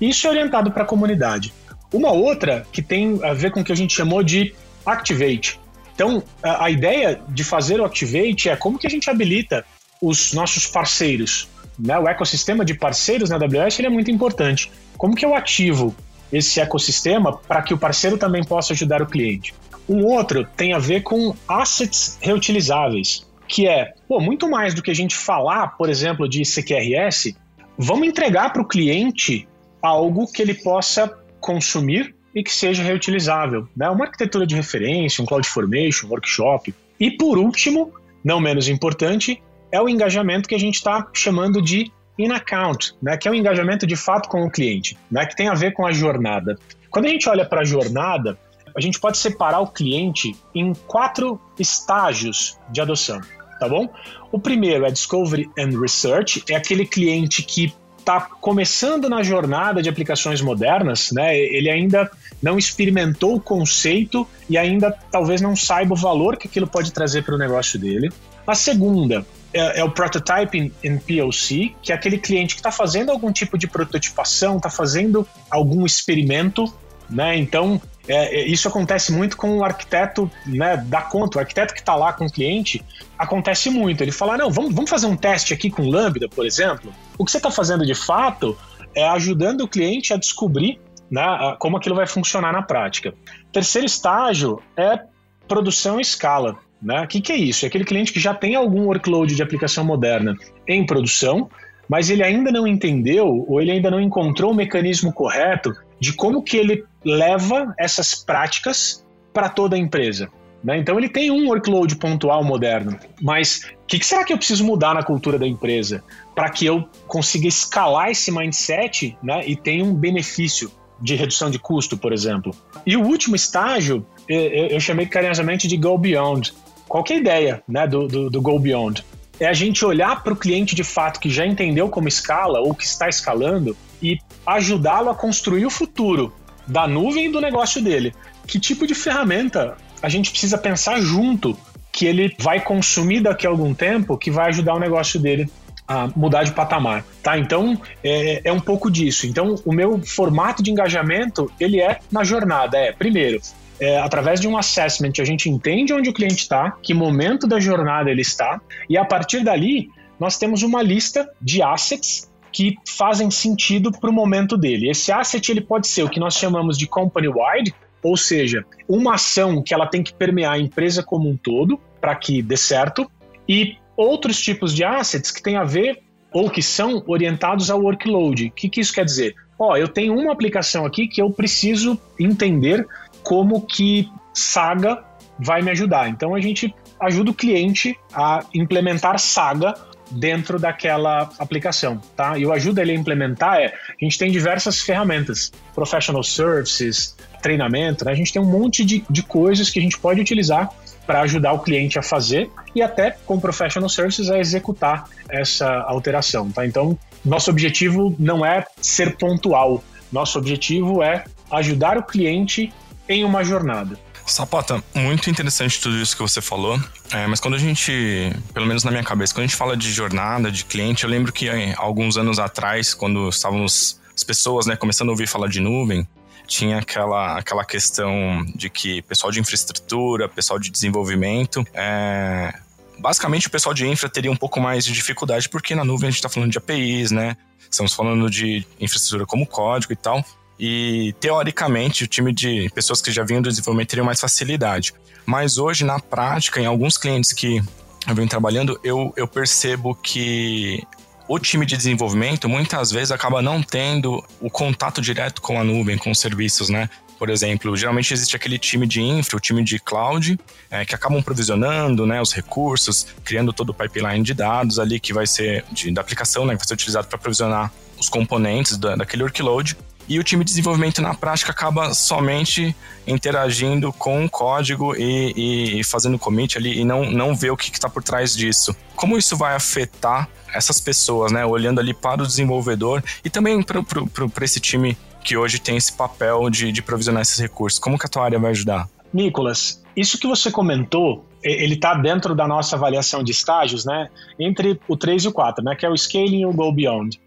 Isso 0.00 0.26
é 0.26 0.30
orientado 0.30 0.70
para 0.70 0.84
a 0.84 0.86
comunidade. 0.86 1.52
Uma 1.92 2.12
outra 2.12 2.66
que 2.72 2.82
tem 2.82 3.18
a 3.22 3.32
ver 3.32 3.50
com 3.50 3.60
o 3.60 3.64
que 3.64 3.72
a 3.72 3.76
gente 3.76 3.94
chamou 3.94 4.22
de 4.22 4.54
Activate. 4.86 5.58
Então, 5.94 6.22
a, 6.42 6.64
a 6.66 6.70
ideia 6.70 7.20
de 7.28 7.44
fazer 7.44 7.80
o 7.80 7.84
Activate 7.84 8.48
é 8.48 8.56
como 8.56 8.78
que 8.78 8.86
a 8.86 8.90
gente 8.90 9.10
habilita 9.10 9.64
os 10.00 10.32
nossos 10.32 10.66
parceiros. 10.66 11.48
Né? 11.78 11.98
O 11.98 12.08
ecossistema 12.08 12.64
de 12.64 12.74
parceiros 12.74 13.30
na 13.30 13.36
AWS 13.36 13.80
é 13.80 13.88
muito 13.88 14.10
importante. 14.10 14.70
Como 14.96 15.14
que 15.14 15.24
eu 15.24 15.34
ativo 15.34 15.94
esse 16.32 16.60
ecossistema 16.60 17.36
para 17.36 17.62
que 17.62 17.74
o 17.74 17.78
parceiro 17.78 18.16
também 18.16 18.44
possa 18.44 18.72
ajudar 18.72 19.02
o 19.02 19.06
cliente? 19.06 19.54
Um 19.88 20.04
outro 20.04 20.46
tem 20.56 20.72
a 20.72 20.78
ver 20.78 21.02
com 21.02 21.34
assets 21.48 22.16
reutilizáveis, 22.20 23.26
que 23.48 23.66
é 23.66 23.92
pô, 24.06 24.20
muito 24.20 24.48
mais 24.48 24.72
do 24.74 24.82
que 24.82 24.90
a 24.90 24.94
gente 24.94 25.16
falar, 25.16 25.76
por 25.76 25.90
exemplo, 25.90 26.28
de 26.28 26.42
CQRS, 26.42 27.34
vamos 27.76 28.06
entregar 28.06 28.52
para 28.52 28.62
o 28.62 28.68
cliente 28.68 29.48
algo 29.82 30.30
que 30.30 30.42
ele 30.42 30.54
possa 30.54 31.12
consumir 31.40 32.14
e 32.34 32.42
que 32.42 32.52
seja 32.52 32.82
reutilizável. 32.82 33.68
Né? 33.76 33.88
Uma 33.90 34.04
arquitetura 34.04 34.46
de 34.46 34.54
referência, 34.54 35.22
um 35.22 35.26
CloudFormation, 35.26 36.06
um 36.06 36.10
workshop. 36.10 36.74
E 36.98 37.10
por 37.10 37.38
último, 37.38 37.92
não 38.24 38.40
menos 38.40 38.68
importante, 38.68 39.42
é 39.72 39.80
o 39.80 39.88
engajamento 39.88 40.48
que 40.48 40.54
a 40.54 40.58
gente 40.58 40.76
está 40.76 41.06
chamando 41.12 41.60
de 41.60 41.90
in-account, 42.18 42.94
né? 43.02 43.16
que 43.16 43.26
é 43.26 43.30
o 43.30 43.34
engajamento 43.34 43.86
de 43.86 43.96
fato 43.96 44.28
com 44.28 44.44
o 44.44 44.50
cliente, 44.50 44.96
né? 45.10 45.26
que 45.26 45.34
tem 45.34 45.48
a 45.48 45.54
ver 45.54 45.72
com 45.72 45.86
a 45.86 45.92
jornada. 45.92 46.58
Quando 46.90 47.06
a 47.06 47.08
gente 47.08 47.28
olha 47.28 47.44
para 47.44 47.62
a 47.62 47.64
jornada, 47.64 48.38
a 48.76 48.80
gente 48.80 49.00
pode 49.00 49.18
separar 49.18 49.60
o 49.60 49.66
cliente 49.66 50.36
em 50.54 50.72
quatro 50.86 51.40
estágios 51.58 52.58
de 52.70 52.80
adoção, 52.80 53.20
tá 53.58 53.68
bom? 53.68 53.88
O 54.30 54.38
primeiro 54.38 54.84
é 54.84 54.90
Discovery 54.90 55.50
and 55.58 55.80
Research, 55.80 56.44
é 56.48 56.54
aquele 56.54 56.86
cliente 56.86 57.42
que 57.42 57.72
está 58.00 58.20
começando 58.20 59.08
na 59.08 59.22
jornada 59.22 59.82
de 59.82 59.88
aplicações 59.88 60.40
modernas, 60.40 61.12
né? 61.12 61.38
Ele 61.38 61.70
ainda 61.70 62.10
não 62.42 62.58
experimentou 62.58 63.36
o 63.36 63.40
conceito 63.40 64.26
e 64.48 64.58
ainda 64.58 64.90
talvez 65.10 65.40
não 65.40 65.54
saiba 65.54 65.94
o 65.94 65.96
valor 65.96 66.36
que 66.36 66.48
aquilo 66.48 66.66
pode 66.66 66.92
trazer 66.92 67.22
para 67.22 67.34
o 67.34 67.38
negócio 67.38 67.78
dele. 67.78 68.10
A 68.46 68.54
segunda 68.54 69.24
é, 69.52 69.80
é, 69.80 69.84
o 69.84 69.90
prototyping 69.90 70.72
in 70.82 70.98
POC, 70.98 71.74
que 71.82 71.92
é 71.92 71.94
aquele 71.94 72.18
cliente 72.18 72.54
que 72.54 72.60
está 72.60 72.70
fazendo 72.70 73.10
algum 73.10 73.32
tipo 73.32 73.58
de 73.58 73.66
prototipação, 73.66 74.56
está 74.56 74.70
fazendo 74.70 75.26
algum 75.50 75.84
experimento, 75.84 76.72
né? 77.08 77.36
Então 77.36 77.80
é, 78.10 78.40
é, 78.40 78.46
isso 78.48 78.66
acontece 78.66 79.12
muito 79.12 79.36
com 79.36 79.58
o 79.58 79.64
arquiteto 79.64 80.28
né, 80.44 80.76
da 80.76 81.00
conta. 81.00 81.38
O 81.38 81.40
arquiteto 81.40 81.72
que 81.72 81.78
está 81.78 81.94
lá 81.94 82.12
com 82.12 82.26
o 82.26 82.30
cliente 82.30 82.84
acontece 83.16 83.70
muito. 83.70 84.02
Ele 84.02 84.10
fala: 84.10 84.36
não, 84.36 84.50
vamos, 84.50 84.74
vamos 84.74 84.90
fazer 84.90 85.06
um 85.06 85.16
teste 85.16 85.54
aqui 85.54 85.70
com 85.70 85.88
Lambda, 85.88 86.28
por 86.28 86.44
exemplo. 86.44 86.92
O 87.16 87.24
que 87.24 87.30
você 87.30 87.36
está 87.36 87.52
fazendo 87.52 87.86
de 87.86 87.94
fato 87.94 88.58
é 88.96 89.06
ajudando 89.06 89.60
o 89.60 89.68
cliente 89.68 90.12
a 90.12 90.16
descobrir 90.16 90.80
né, 91.08 91.22
como 91.60 91.76
aquilo 91.76 91.94
vai 91.94 92.06
funcionar 92.06 92.52
na 92.52 92.62
prática. 92.62 93.14
Terceiro 93.52 93.86
estágio 93.86 94.60
é 94.76 95.00
produção 95.46 95.98
em 95.98 96.02
escala. 96.02 96.58
Né? 96.82 97.02
O 97.02 97.06
que, 97.06 97.20
que 97.20 97.30
é 97.30 97.36
isso? 97.36 97.64
É 97.64 97.68
aquele 97.68 97.84
cliente 97.84 98.12
que 98.12 98.18
já 98.18 98.34
tem 98.34 98.56
algum 98.56 98.86
workload 98.86 99.36
de 99.36 99.42
aplicação 99.42 99.84
moderna 99.84 100.34
em 100.66 100.84
produção, 100.84 101.48
mas 101.88 102.10
ele 102.10 102.24
ainda 102.24 102.50
não 102.50 102.66
entendeu 102.66 103.44
ou 103.46 103.60
ele 103.60 103.70
ainda 103.70 103.90
não 103.90 104.00
encontrou 104.00 104.50
o 104.50 104.54
mecanismo 104.54 105.12
correto 105.12 105.72
de 106.00 106.12
como 106.12 106.42
que 106.42 106.56
ele 106.56 106.84
leva 107.04 107.74
essas 107.78 108.14
práticas 108.14 109.04
para 109.32 109.48
toda 109.48 109.76
a 109.76 109.78
empresa. 109.78 110.28
Né? 110.62 110.78
Então 110.78 110.98
ele 110.98 111.08
tem 111.08 111.30
um 111.30 111.48
workload 111.48 111.96
pontual 111.96 112.44
moderno, 112.44 112.98
mas 113.20 113.62
o 113.82 113.86
que, 113.86 113.98
que, 113.98 114.06
será 114.06 114.24
que 114.24 114.32
eu 114.32 114.36
preciso 114.36 114.64
mudar 114.64 114.94
na 114.94 115.02
cultura 115.02 115.38
da 115.38 115.46
empresa 115.46 116.02
para 116.34 116.50
que 116.50 116.66
eu 116.66 116.88
consiga 117.06 117.48
escalar 117.48 118.10
esse 118.10 118.30
mindset 118.30 119.16
né, 119.22 119.42
e 119.46 119.56
tenha 119.56 119.84
um 119.84 119.94
benefício 119.94 120.70
de 121.00 121.14
redução 121.14 121.50
de 121.50 121.58
custo, 121.58 121.96
por 121.96 122.12
exemplo? 122.12 122.54
E 122.84 122.96
o 122.96 123.02
último 123.02 123.34
estágio 123.34 124.04
eu, 124.28 124.78
chamei 124.78 125.06
carinhosamente 125.06 125.66
de 125.66 125.76
Go 125.76 125.96
Beyond. 125.98 126.52
Qual 126.86 127.04
é 127.08 127.14
a 127.14 127.16
ideia 127.16 127.62
né, 127.66 127.86
do, 127.86 128.06
do, 128.06 128.30
do 128.30 128.40
Go 128.40 128.58
Beyond? 128.58 129.04
é 129.40 129.46
a 129.46 129.54
gente 129.54 129.84
olhar 129.84 130.22
para 130.22 130.34
o 130.34 130.36
cliente 130.36 130.74
de 130.74 130.84
fato 130.84 131.18
que 131.18 131.30
já 131.30 131.46
entendeu 131.46 131.88
como 131.88 132.06
escala 132.06 132.60
ou 132.60 132.74
que 132.74 132.84
está 132.84 133.08
escalando 133.08 133.74
e 134.02 134.18
ajudá-lo 134.46 135.10
a 135.10 135.14
construir 135.14 135.66
o 135.66 135.70
futuro 135.70 136.32
da 136.66 136.86
nuvem 136.86 137.26
e 137.26 137.32
do 137.32 137.40
negócio 137.40 137.82
dele. 137.82 138.14
Que 138.46 138.58
tipo 138.58 138.86
de 138.86 138.94
ferramenta 138.94 139.76
a 140.02 140.08
gente 140.08 140.30
precisa 140.30 140.56
pensar 140.56 141.00
junto 141.00 141.56
que 141.92 142.06
ele 142.06 142.34
vai 142.38 142.60
consumir 142.60 143.20
daqui 143.20 143.46
a 143.46 143.50
algum 143.50 143.74
tempo 143.74 144.16
que 144.16 144.30
vai 144.30 144.48
ajudar 144.48 144.74
o 144.74 144.78
negócio 144.78 145.20
dele 145.20 145.50
a 145.86 146.08
mudar 146.14 146.44
de 146.44 146.52
patamar, 146.52 147.04
tá? 147.20 147.36
Então 147.36 147.80
é, 148.02 148.42
é 148.44 148.52
um 148.52 148.60
pouco 148.60 148.90
disso. 148.90 149.26
Então 149.26 149.56
o 149.64 149.72
meu 149.72 150.00
formato 150.00 150.62
de 150.62 150.70
engajamento 150.70 151.50
ele 151.58 151.80
é 151.80 151.98
na 152.10 152.22
jornada. 152.22 152.78
É 152.78 152.92
primeiro 152.92 153.40
é, 153.80 153.98
através 153.98 154.38
de 154.40 154.46
um 154.46 154.56
assessment, 154.56 155.12
a 155.18 155.24
gente 155.24 155.48
entende 155.48 155.92
onde 155.92 156.10
o 156.10 156.12
cliente 156.12 156.42
está, 156.42 156.72
que 156.82 156.92
momento 156.92 157.46
da 157.46 157.58
jornada 157.58 158.10
ele 158.10 158.20
está, 158.20 158.60
e 158.88 158.98
a 158.98 159.04
partir 159.04 159.42
dali 159.42 159.88
nós 160.18 160.36
temos 160.36 160.62
uma 160.62 160.82
lista 160.82 161.28
de 161.40 161.62
assets 161.62 162.29
que 162.52 162.76
fazem 162.86 163.30
sentido 163.30 163.92
para 163.92 164.10
o 164.10 164.12
momento 164.12 164.56
dele. 164.56 164.90
Esse 164.90 165.12
asset 165.12 165.50
ele 165.50 165.60
pode 165.60 165.86
ser 165.88 166.02
o 166.02 166.08
que 166.08 166.20
nós 166.20 166.34
chamamos 166.34 166.76
de 166.76 166.86
company-wide, 166.86 167.74
ou 168.02 168.16
seja, 168.16 168.64
uma 168.88 169.14
ação 169.14 169.62
que 169.62 169.74
ela 169.74 169.86
tem 169.86 170.02
que 170.02 170.12
permear 170.12 170.54
a 170.54 170.58
empresa 170.58 171.02
como 171.02 171.28
um 171.28 171.36
todo 171.36 171.78
para 172.00 172.14
que 172.14 172.42
dê 172.42 172.56
certo, 172.56 173.10
e 173.48 173.76
outros 173.96 174.40
tipos 174.40 174.74
de 174.74 174.82
assets 174.82 175.30
que 175.30 175.42
têm 175.42 175.56
a 175.56 175.64
ver 175.64 176.02
ou 176.32 176.48
que 176.48 176.62
são 176.62 177.02
orientados 177.06 177.70
ao 177.70 177.80
workload. 177.80 178.46
O 178.46 178.52
que, 178.52 178.68
que 178.68 178.80
isso 178.80 178.92
quer 178.92 179.04
dizer? 179.04 179.34
Ó, 179.58 179.76
eu 179.76 179.88
tenho 179.88 180.14
uma 180.14 180.32
aplicação 180.32 180.86
aqui 180.86 181.06
que 181.06 181.20
eu 181.20 181.30
preciso 181.30 182.00
entender 182.18 182.86
como 183.22 183.60
que 183.66 184.08
Saga 184.32 185.04
vai 185.38 185.60
me 185.60 185.70
ajudar. 185.70 186.08
Então 186.08 186.34
a 186.34 186.40
gente 186.40 186.74
ajuda 186.98 187.30
o 187.30 187.34
cliente 187.34 187.98
a 188.14 188.44
implementar 188.54 189.18
Saga 189.18 189.74
dentro 190.10 190.58
daquela 190.58 191.30
aplicação, 191.38 192.00
tá? 192.16 192.36
E 192.38 192.44
o 192.44 192.52
ajuda 192.52 192.82
ele 192.82 192.92
a 192.92 192.94
implementar 192.94 193.58
é, 193.58 193.66
a 193.66 194.04
gente 194.04 194.18
tem 194.18 194.30
diversas 194.30 194.80
ferramentas, 194.80 195.52
professional 195.74 196.22
services, 196.22 197.16
treinamento, 197.40 198.04
né? 198.04 198.12
a 198.12 198.14
gente 198.14 198.32
tem 198.32 198.40
um 198.40 198.46
monte 198.46 198.84
de, 198.84 199.04
de 199.08 199.22
coisas 199.22 199.70
que 199.70 199.78
a 199.78 199.82
gente 199.82 199.98
pode 199.98 200.20
utilizar 200.20 200.70
para 201.06 201.22
ajudar 201.22 201.52
o 201.52 201.60
cliente 201.60 201.98
a 201.98 202.02
fazer 202.02 202.50
e 202.74 202.82
até 202.82 203.16
com 203.26 203.40
professional 203.40 203.88
services 203.88 204.30
a 204.30 204.38
executar 204.38 205.08
essa 205.28 205.68
alteração, 205.82 206.50
tá? 206.50 206.66
Então, 206.66 206.98
nosso 207.24 207.50
objetivo 207.50 208.14
não 208.18 208.44
é 208.44 208.64
ser 208.80 209.16
pontual, 209.16 209.82
nosso 210.12 210.38
objetivo 210.38 211.02
é 211.02 211.24
ajudar 211.50 211.98
o 211.98 212.02
cliente 212.02 212.72
em 213.08 213.24
uma 213.24 213.42
jornada. 213.42 213.98
Sapata, 214.30 214.82
muito 214.94 215.28
interessante 215.28 215.80
tudo 215.80 215.96
isso 215.98 216.16
que 216.16 216.22
você 216.22 216.40
falou, 216.40 216.80
é, 217.10 217.26
mas 217.26 217.40
quando 217.40 217.54
a 217.54 217.58
gente, 217.58 218.32
pelo 218.54 218.64
menos 218.64 218.84
na 218.84 218.90
minha 218.90 219.02
cabeça, 219.02 219.34
quando 219.34 219.44
a 219.44 219.46
gente 219.46 219.56
fala 219.56 219.76
de 219.76 219.90
jornada, 219.90 220.52
de 220.52 220.64
cliente, 220.64 221.02
eu 221.02 221.10
lembro 221.10 221.32
que 221.32 221.48
é, 221.48 221.74
alguns 221.76 222.16
anos 222.16 222.38
atrás, 222.38 222.94
quando 222.94 223.28
estávamos 223.28 224.00
as 224.14 224.22
pessoas 224.22 224.66
né, 224.66 224.76
começando 224.76 225.08
a 225.08 225.12
ouvir 225.12 225.26
falar 225.26 225.48
de 225.48 225.60
nuvem, 225.60 226.06
tinha 226.46 226.78
aquela, 226.78 227.38
aquela 227.38 227.64
questão 227.64 228.44
de 228.54 228.70
que 228.70 229.02
pessoal 229.02 229.32
de 229.32 229.40
infraestrutura, 229.40 230.28
pessoal 230.28 230.58
de 230.58 230.70
desenvolvimento, 230.70 231.64
é, 231.74 232.54
basicamente 233.00 233.48
o 233.48 233.50
pessoal 233.50 233.74
de 233.74 233.86
infra 233.86 234.08
teria 234.08 234.30
um 234.30 234.36
pouco 234.36 234.60
mais 234.60 234.84
de 234.84 234.92
dificuldade, 234.92 235.48
porque 235.48 235.74
na 235.74 235.84
nuvem 235.84 236.08
a 236.08 236.10
gente 236.10 236.18
está 236.18 236.28
falando 236.28 236.52
de 236.52 236.58
APIs, 236.58 237.10
né? 237.10 237.36
Estamos 237.70 237.92
falando 237.92 238.28
de 238.30 238.66
infraestrutura 238.80 239.26
como 239.26 239.46
código 239.46 239.92
e 239.92 239.96
tal. 239.96 240.24
E 240.62 241.14
teoricamente, 241.18 242.04
o 242.04 242.06
time 242.06 242.34
de 242.34 242.70
pessoas 242.74 243.00
que 243.00 243.10
já 243.10 243.24
vinham 243.24 243.40
do 243.40 243.48
desenvolvimento 243.48 243.88
teria 243.88 244.04
mais 244.04 244.20
facilidade. 244.20 244.92
Mas 245.24 245.56
hoje, 245.56 245.86
na 245.86 245.98
prática, 245.98 246.60
em 246.60 246.66
alguns 246.66 246.98
clientes 246.98 247.32
que 247.32 247.62
eu 248.06 248.14
venho 248.14 248.28
trabalhando, 248.28 248.78
eu, 248.84 249.10
eu 249.16 249.26
percebo 249.26 249.94
que 249.94 250.86
o 251.26 251.38
time 251.38 251.64
de 251.64 251.78
desenvolvimento 251.78 252.46
muitas 252.46 252.90
vezes 252.90 253.10
acaba 253.10 253.40
não 253.40 253.62
tendo 253.62 254.22
o 254.38 254.50
contato 254.50 255.00
direto 255.00 255.40
com 255.40 255.58
a 255.58 255.64
nuvem, 255.64 255.96
com 255.96 256.10
os 256.10 256.18
serviços, 256.18 256.68
né? 256.68 256.90
Por 257.18 257.30
exemplo, 257.30 257.74
geralmente 257.74 258.12
existe 258.12 258.36
aquele 258.36 258.58
time 258.58 258.86
de 258.86 259.00
infra, 259.00 259.38
o 259.38 259.40
time 259.40 259.64
de 259.64 259.78
cloud, 259.78 260.38
é, 260.70 260.84
que 260.84 260.94
acabam 260.94 261.22
provisionando 261.22 262.06
né, 262.06 262.20
os 262.20 262.32
recursos, 262.32 263.06
criando 263.24 263.52
todo 263.52 263.70
o 263.70 263.74
pipeline 263.74 264.22
de 264.22 264.34
dados 264.34 264.78
ali 264.78 265.00
que 265.00 265.12
vai 265.12 265.26
ser 265.26 265.64
de, 265.72 265.90
da 265.90 266.00
aplicação, 266.02 266.44
né, 266.44 266.52
que 266.54 266.58
vai 266.58 266.68
ser 266.68 266.74
utilizado 266.74 267.06
para 267.06 267.18
provisionar 267.18 267.72
os 267.98 268.08
componentes 268.08 268.76
da, 268.76 268.96
daquele 268.96 269.22
workload 269.22 269.76
e 270.10 270.18
o 270.18 270.24
time 270.24 270.44
de 270.44 270.50
desenvolvimento 270.50 271.00
na 271.00 271.14
prática 271.14 271.52
acaba 271.52 271.94
somente 271.94 272.74
interagindo 273.06 273.92
com 273.92 274.24
o 274.24 274.28
código 274.28 274.92
e, 274.96 275.78
e 275.78 275.84
fazendo 275.84 276.18
commit 276.18 276.58
ali 276.58 276.80
e 276.80 276.84
não, 276.84 277.08
não 277.08 277.32
vê 277.32 277.48
o 277.48 277.56
que 277.56 277.70
está 277.70 277.88
por 277.88 278.02
trás 278.02 278.34
disso. 278.34 278.74
Como 278.96 279.16
isso 279.16 279.36
vai 279.36 279.54
afetar 279.54 280.28
essas 280.52 280.80
pessoas, 280.80 281.30
né? 281.30 281.46
Olhando 281.46 281.78
ali 281.78 281.94
para 281.94 282.24
o 282.24 282.26
desenvolvedor 282.26 283.04
e 283.24 283.30
também 283.30 283.62
para 283.62 284.44
esse 284.44 284.58
time 284.58 284.98
que 285.22 285.36
hoje 285.36 285.60
tem 285.60 285.76
esse 285.76 285.92
papel 285.92 286.50
de, 286.50 286.72
de 286.72 286.82
provisionar 286.82 287.22
esses 287.22 287.38
recursos. 287.38 287.78
Como 287.78 287.96
que 287.96 288.06
a 288.06 288.08
tua 288.08 288.24
área 288.24 288.38
vai 288.38 288.50
ajudar? 288.50 288.88
Nicolas, 289.12 289.80
isso 289.94 290.18
que 290.18 290.26
você 290.26 290.50
comentou, 290.50 291.24
ele 291.40 291.74
está 291.74 291.94
dentro 291.94 292.34
da 292.34 292.48
nossa 292.48 292.74
avaliação 292.74 293.22
de 293.22 293.30
estágios, 293.30 293.84
né? 293.84 294.08
Entre 294.40 294.80
o 294.88 294.96
3 294.96 295.22
e 295.22 295.28
o 295.28 295.32
4, 295.32 295.62
né? 295.64 295.76
Que 295.76 295.86
é 295.86 295.88
o 295.88 295.96
scaling 295.96 296.40
e 296.40 296.46
o 296.46 296.52
go 296.52 296.72
beyond. 296.72 297.20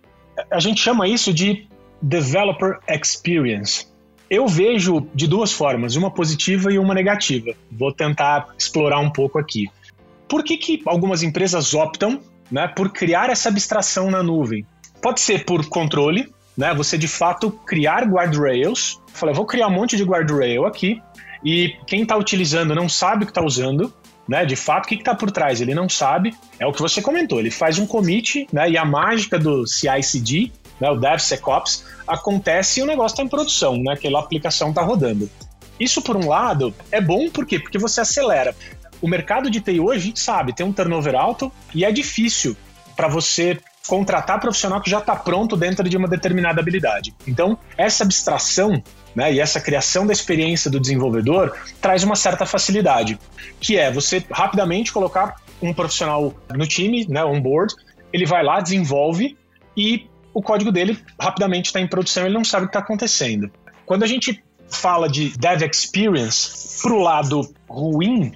A 0.52 0.60
gente 0.60 0.82
chama 0.82 1.08
isso 1.08 1.34
de 1.34 1.66
Developer 2.04 2.80
Experience. 2.88 3.88
Eu 4.30 4.46
vejo 4.46 5.08
de 5.16 5.26
duas 5.26 5.54
formas, 5.54 5.96
uma 5.96 6.12
positiva 6.12 6.72
e 6.72 6.78
uma 6.78 6.94
negativa. 6.94 7.54
Vou 7.72 7.94
tentar 7.94 8.50
explorar 8.58 9.00
um 9.00 9.10
pouco 9.10 9.40
aqui. 9.40 9.70
Por 10.28 10.44
que, 10.44 10.58
que 10.58 10.82
algumas 10.86 11.24
empresas 11.24 11.74
optam 11.74 12.20
né, 12.52 12.68
por 12.68 12.90
criar 12.90 13.30
essa 13.30 13.48
abstração 13.48 14.12
na 14.12 14.22
nuvem? 14.22 14.66
Pode 15.02 15.22
ser 15.22 15.46
por 15.46 15.66
controle, 15.68 16.30
né, 16.58 16.74
você 16.74 16.98
de 16.98 17.08
fato 17.08 17.52
criar 17.52 18.04
guardrails. 18.04 19.00
Falei, 19.14 19.34
vou 19.34 19.46
criar 19.46 19.68
um 19.68 19.74
monte 19.74 19.96
de 19.96 20.04
guardrail 20.04 20.66
aqui 20.66 21.02
e 21.44 21.76
quem 21.88 22.02
está 22.02 22.18
utilizando 22.18 22.76
não 22.76 22.90
sabe 22.90 23.24
o 23.24 23.26
que 23.26 23.32
está 23.32 23.44
usando, 23.44 23.94
né? 24.28 24.46
De 24.46 24.56
fato, 24.56 24.86
o 24.86 24.88
que 24.88 24.96
está 24.96 25.14
por 25.14 25.30
trás? 25.30 25.60
Ele 25.60 25.76
não 25.76 25.90
sabe. 25.90 26.34
É 26.58 26.66
o 26.66 26.72
que 26.72 26.82
você 26.82 27.02
comentou. 27.02 27.40
Ele 27.40 27.52
faz 27.52 27.78
um 27.78 27.86
commit, 27.86 28.48
né? 28.52 28.70
E 28.70 28.78
a 28.78 28.86
mágica 28.86 29.38
do 29.38 29.68
CI/CD 29.68 30.52
né, 30.80 30.90
o 30.90 30.96
DevSecOps, 30.96 31.86
acontece 32.08 32.80
e 32.80 32.84
o 32.84 32.86
negócio 32.86 33.16
está 33.16 33.24
em 33.24 33.28
produção, 33.28 33.78
né, 33.78 33.94
aquela 33.94 34.20
aplicação 34.20 34.70
está 34.70 34.82
rodando. 34.82 35.30
Isso, 35.80 36.02
por 36.02 36.16
um 36.16 36.28
lado, 36.28 36.74
é 36.92 37.02
bom 37.02 37.30
por 37.30 37.46
quê? 37.46 37.60
Porque 37.60 37.78
você 37.78 38.02
acelera. 38.02 38.56
O 39.02 39.08
mercado 39.08 39.50
de 39.50 39.60
TI 39.60 39.80
hoje, 39.80 39.98
a 39.98 40.02
gente 40.02 40.20
sabe, 40.20 40.54
tem 40.54 40.66
um 40.66 40.72
turnover 40.72 41.16
alto 41.16 41.52
e 41.74 41.84
é 41.84 41.92
difícil 41.92 42.56
para 42.96 43.08
você 43.08 43.60
contratar 43.88 44.40
profissional 44.40 44.80
que 44.82 44.90
já 44.90 45.00
está 45.00 45.16
pronto 45.16 45.58
dentro 45.58 45.88
de 45.90 45.98
uma 45.98 46.08
determinada 46.08 46.62
habilidade. 46.62 47.14
Então, 47.28 47.58
essa 47.78 48.04
abstração 48.04 48.82
né, 49.14 49.34
e 49.34 49.40
essa 49.40 49.60
criação 49.60 50.08
da 50.08 50.14
experiência 50.14 50.72
do 50.72 50.80
desenvolvedor 50.80 51.56
traz 51.82 52.04
uma 52.04 52.16
certa 52.16 52.46
facilidade, 52.46 53.20
que 53.60 53.78
é 53.78 53.92
você 53.92 54.24
rapidamente 54.32 54.92
colocar 54.92 55.36
um 55.62 55.74
profissional 55.74 56.34
no 56.54 56.66
time, 56.66 57.06
né, 57.08 57.24
on 57.24 57.42
board, 57.42 57.74
ele 58.12 58.26
vai 58.26 58.44
lá, 58.44 58.60
desenvolve 58.60 59.38
e 59.76 60.08
o 60.34 60.42
código 60.42 60.72
dele 60.72 60.98
rapidamente 61.20 61.68
está 61.68 61.80
em 61.80 61.88
produção, 61.88 62.26
ele 62.26 62.34
não 62.34 62.44
sabe 62.44 62.66
o 62.66 62.68
que 62.68 62.72
está 62.72 62.80
acontecendo. 62.80 63.52
Quando 63.86 64.04
a 64.04 64.08
gente 64.08 64.44
fala 64.68 65.08
de 65.08 65.30
dev 65.38 65.62
experience 65.64 66.82
para 66.82 66.94
o 66.94 67.00
lado 67.00 67.54
ruim, 67.70 68.34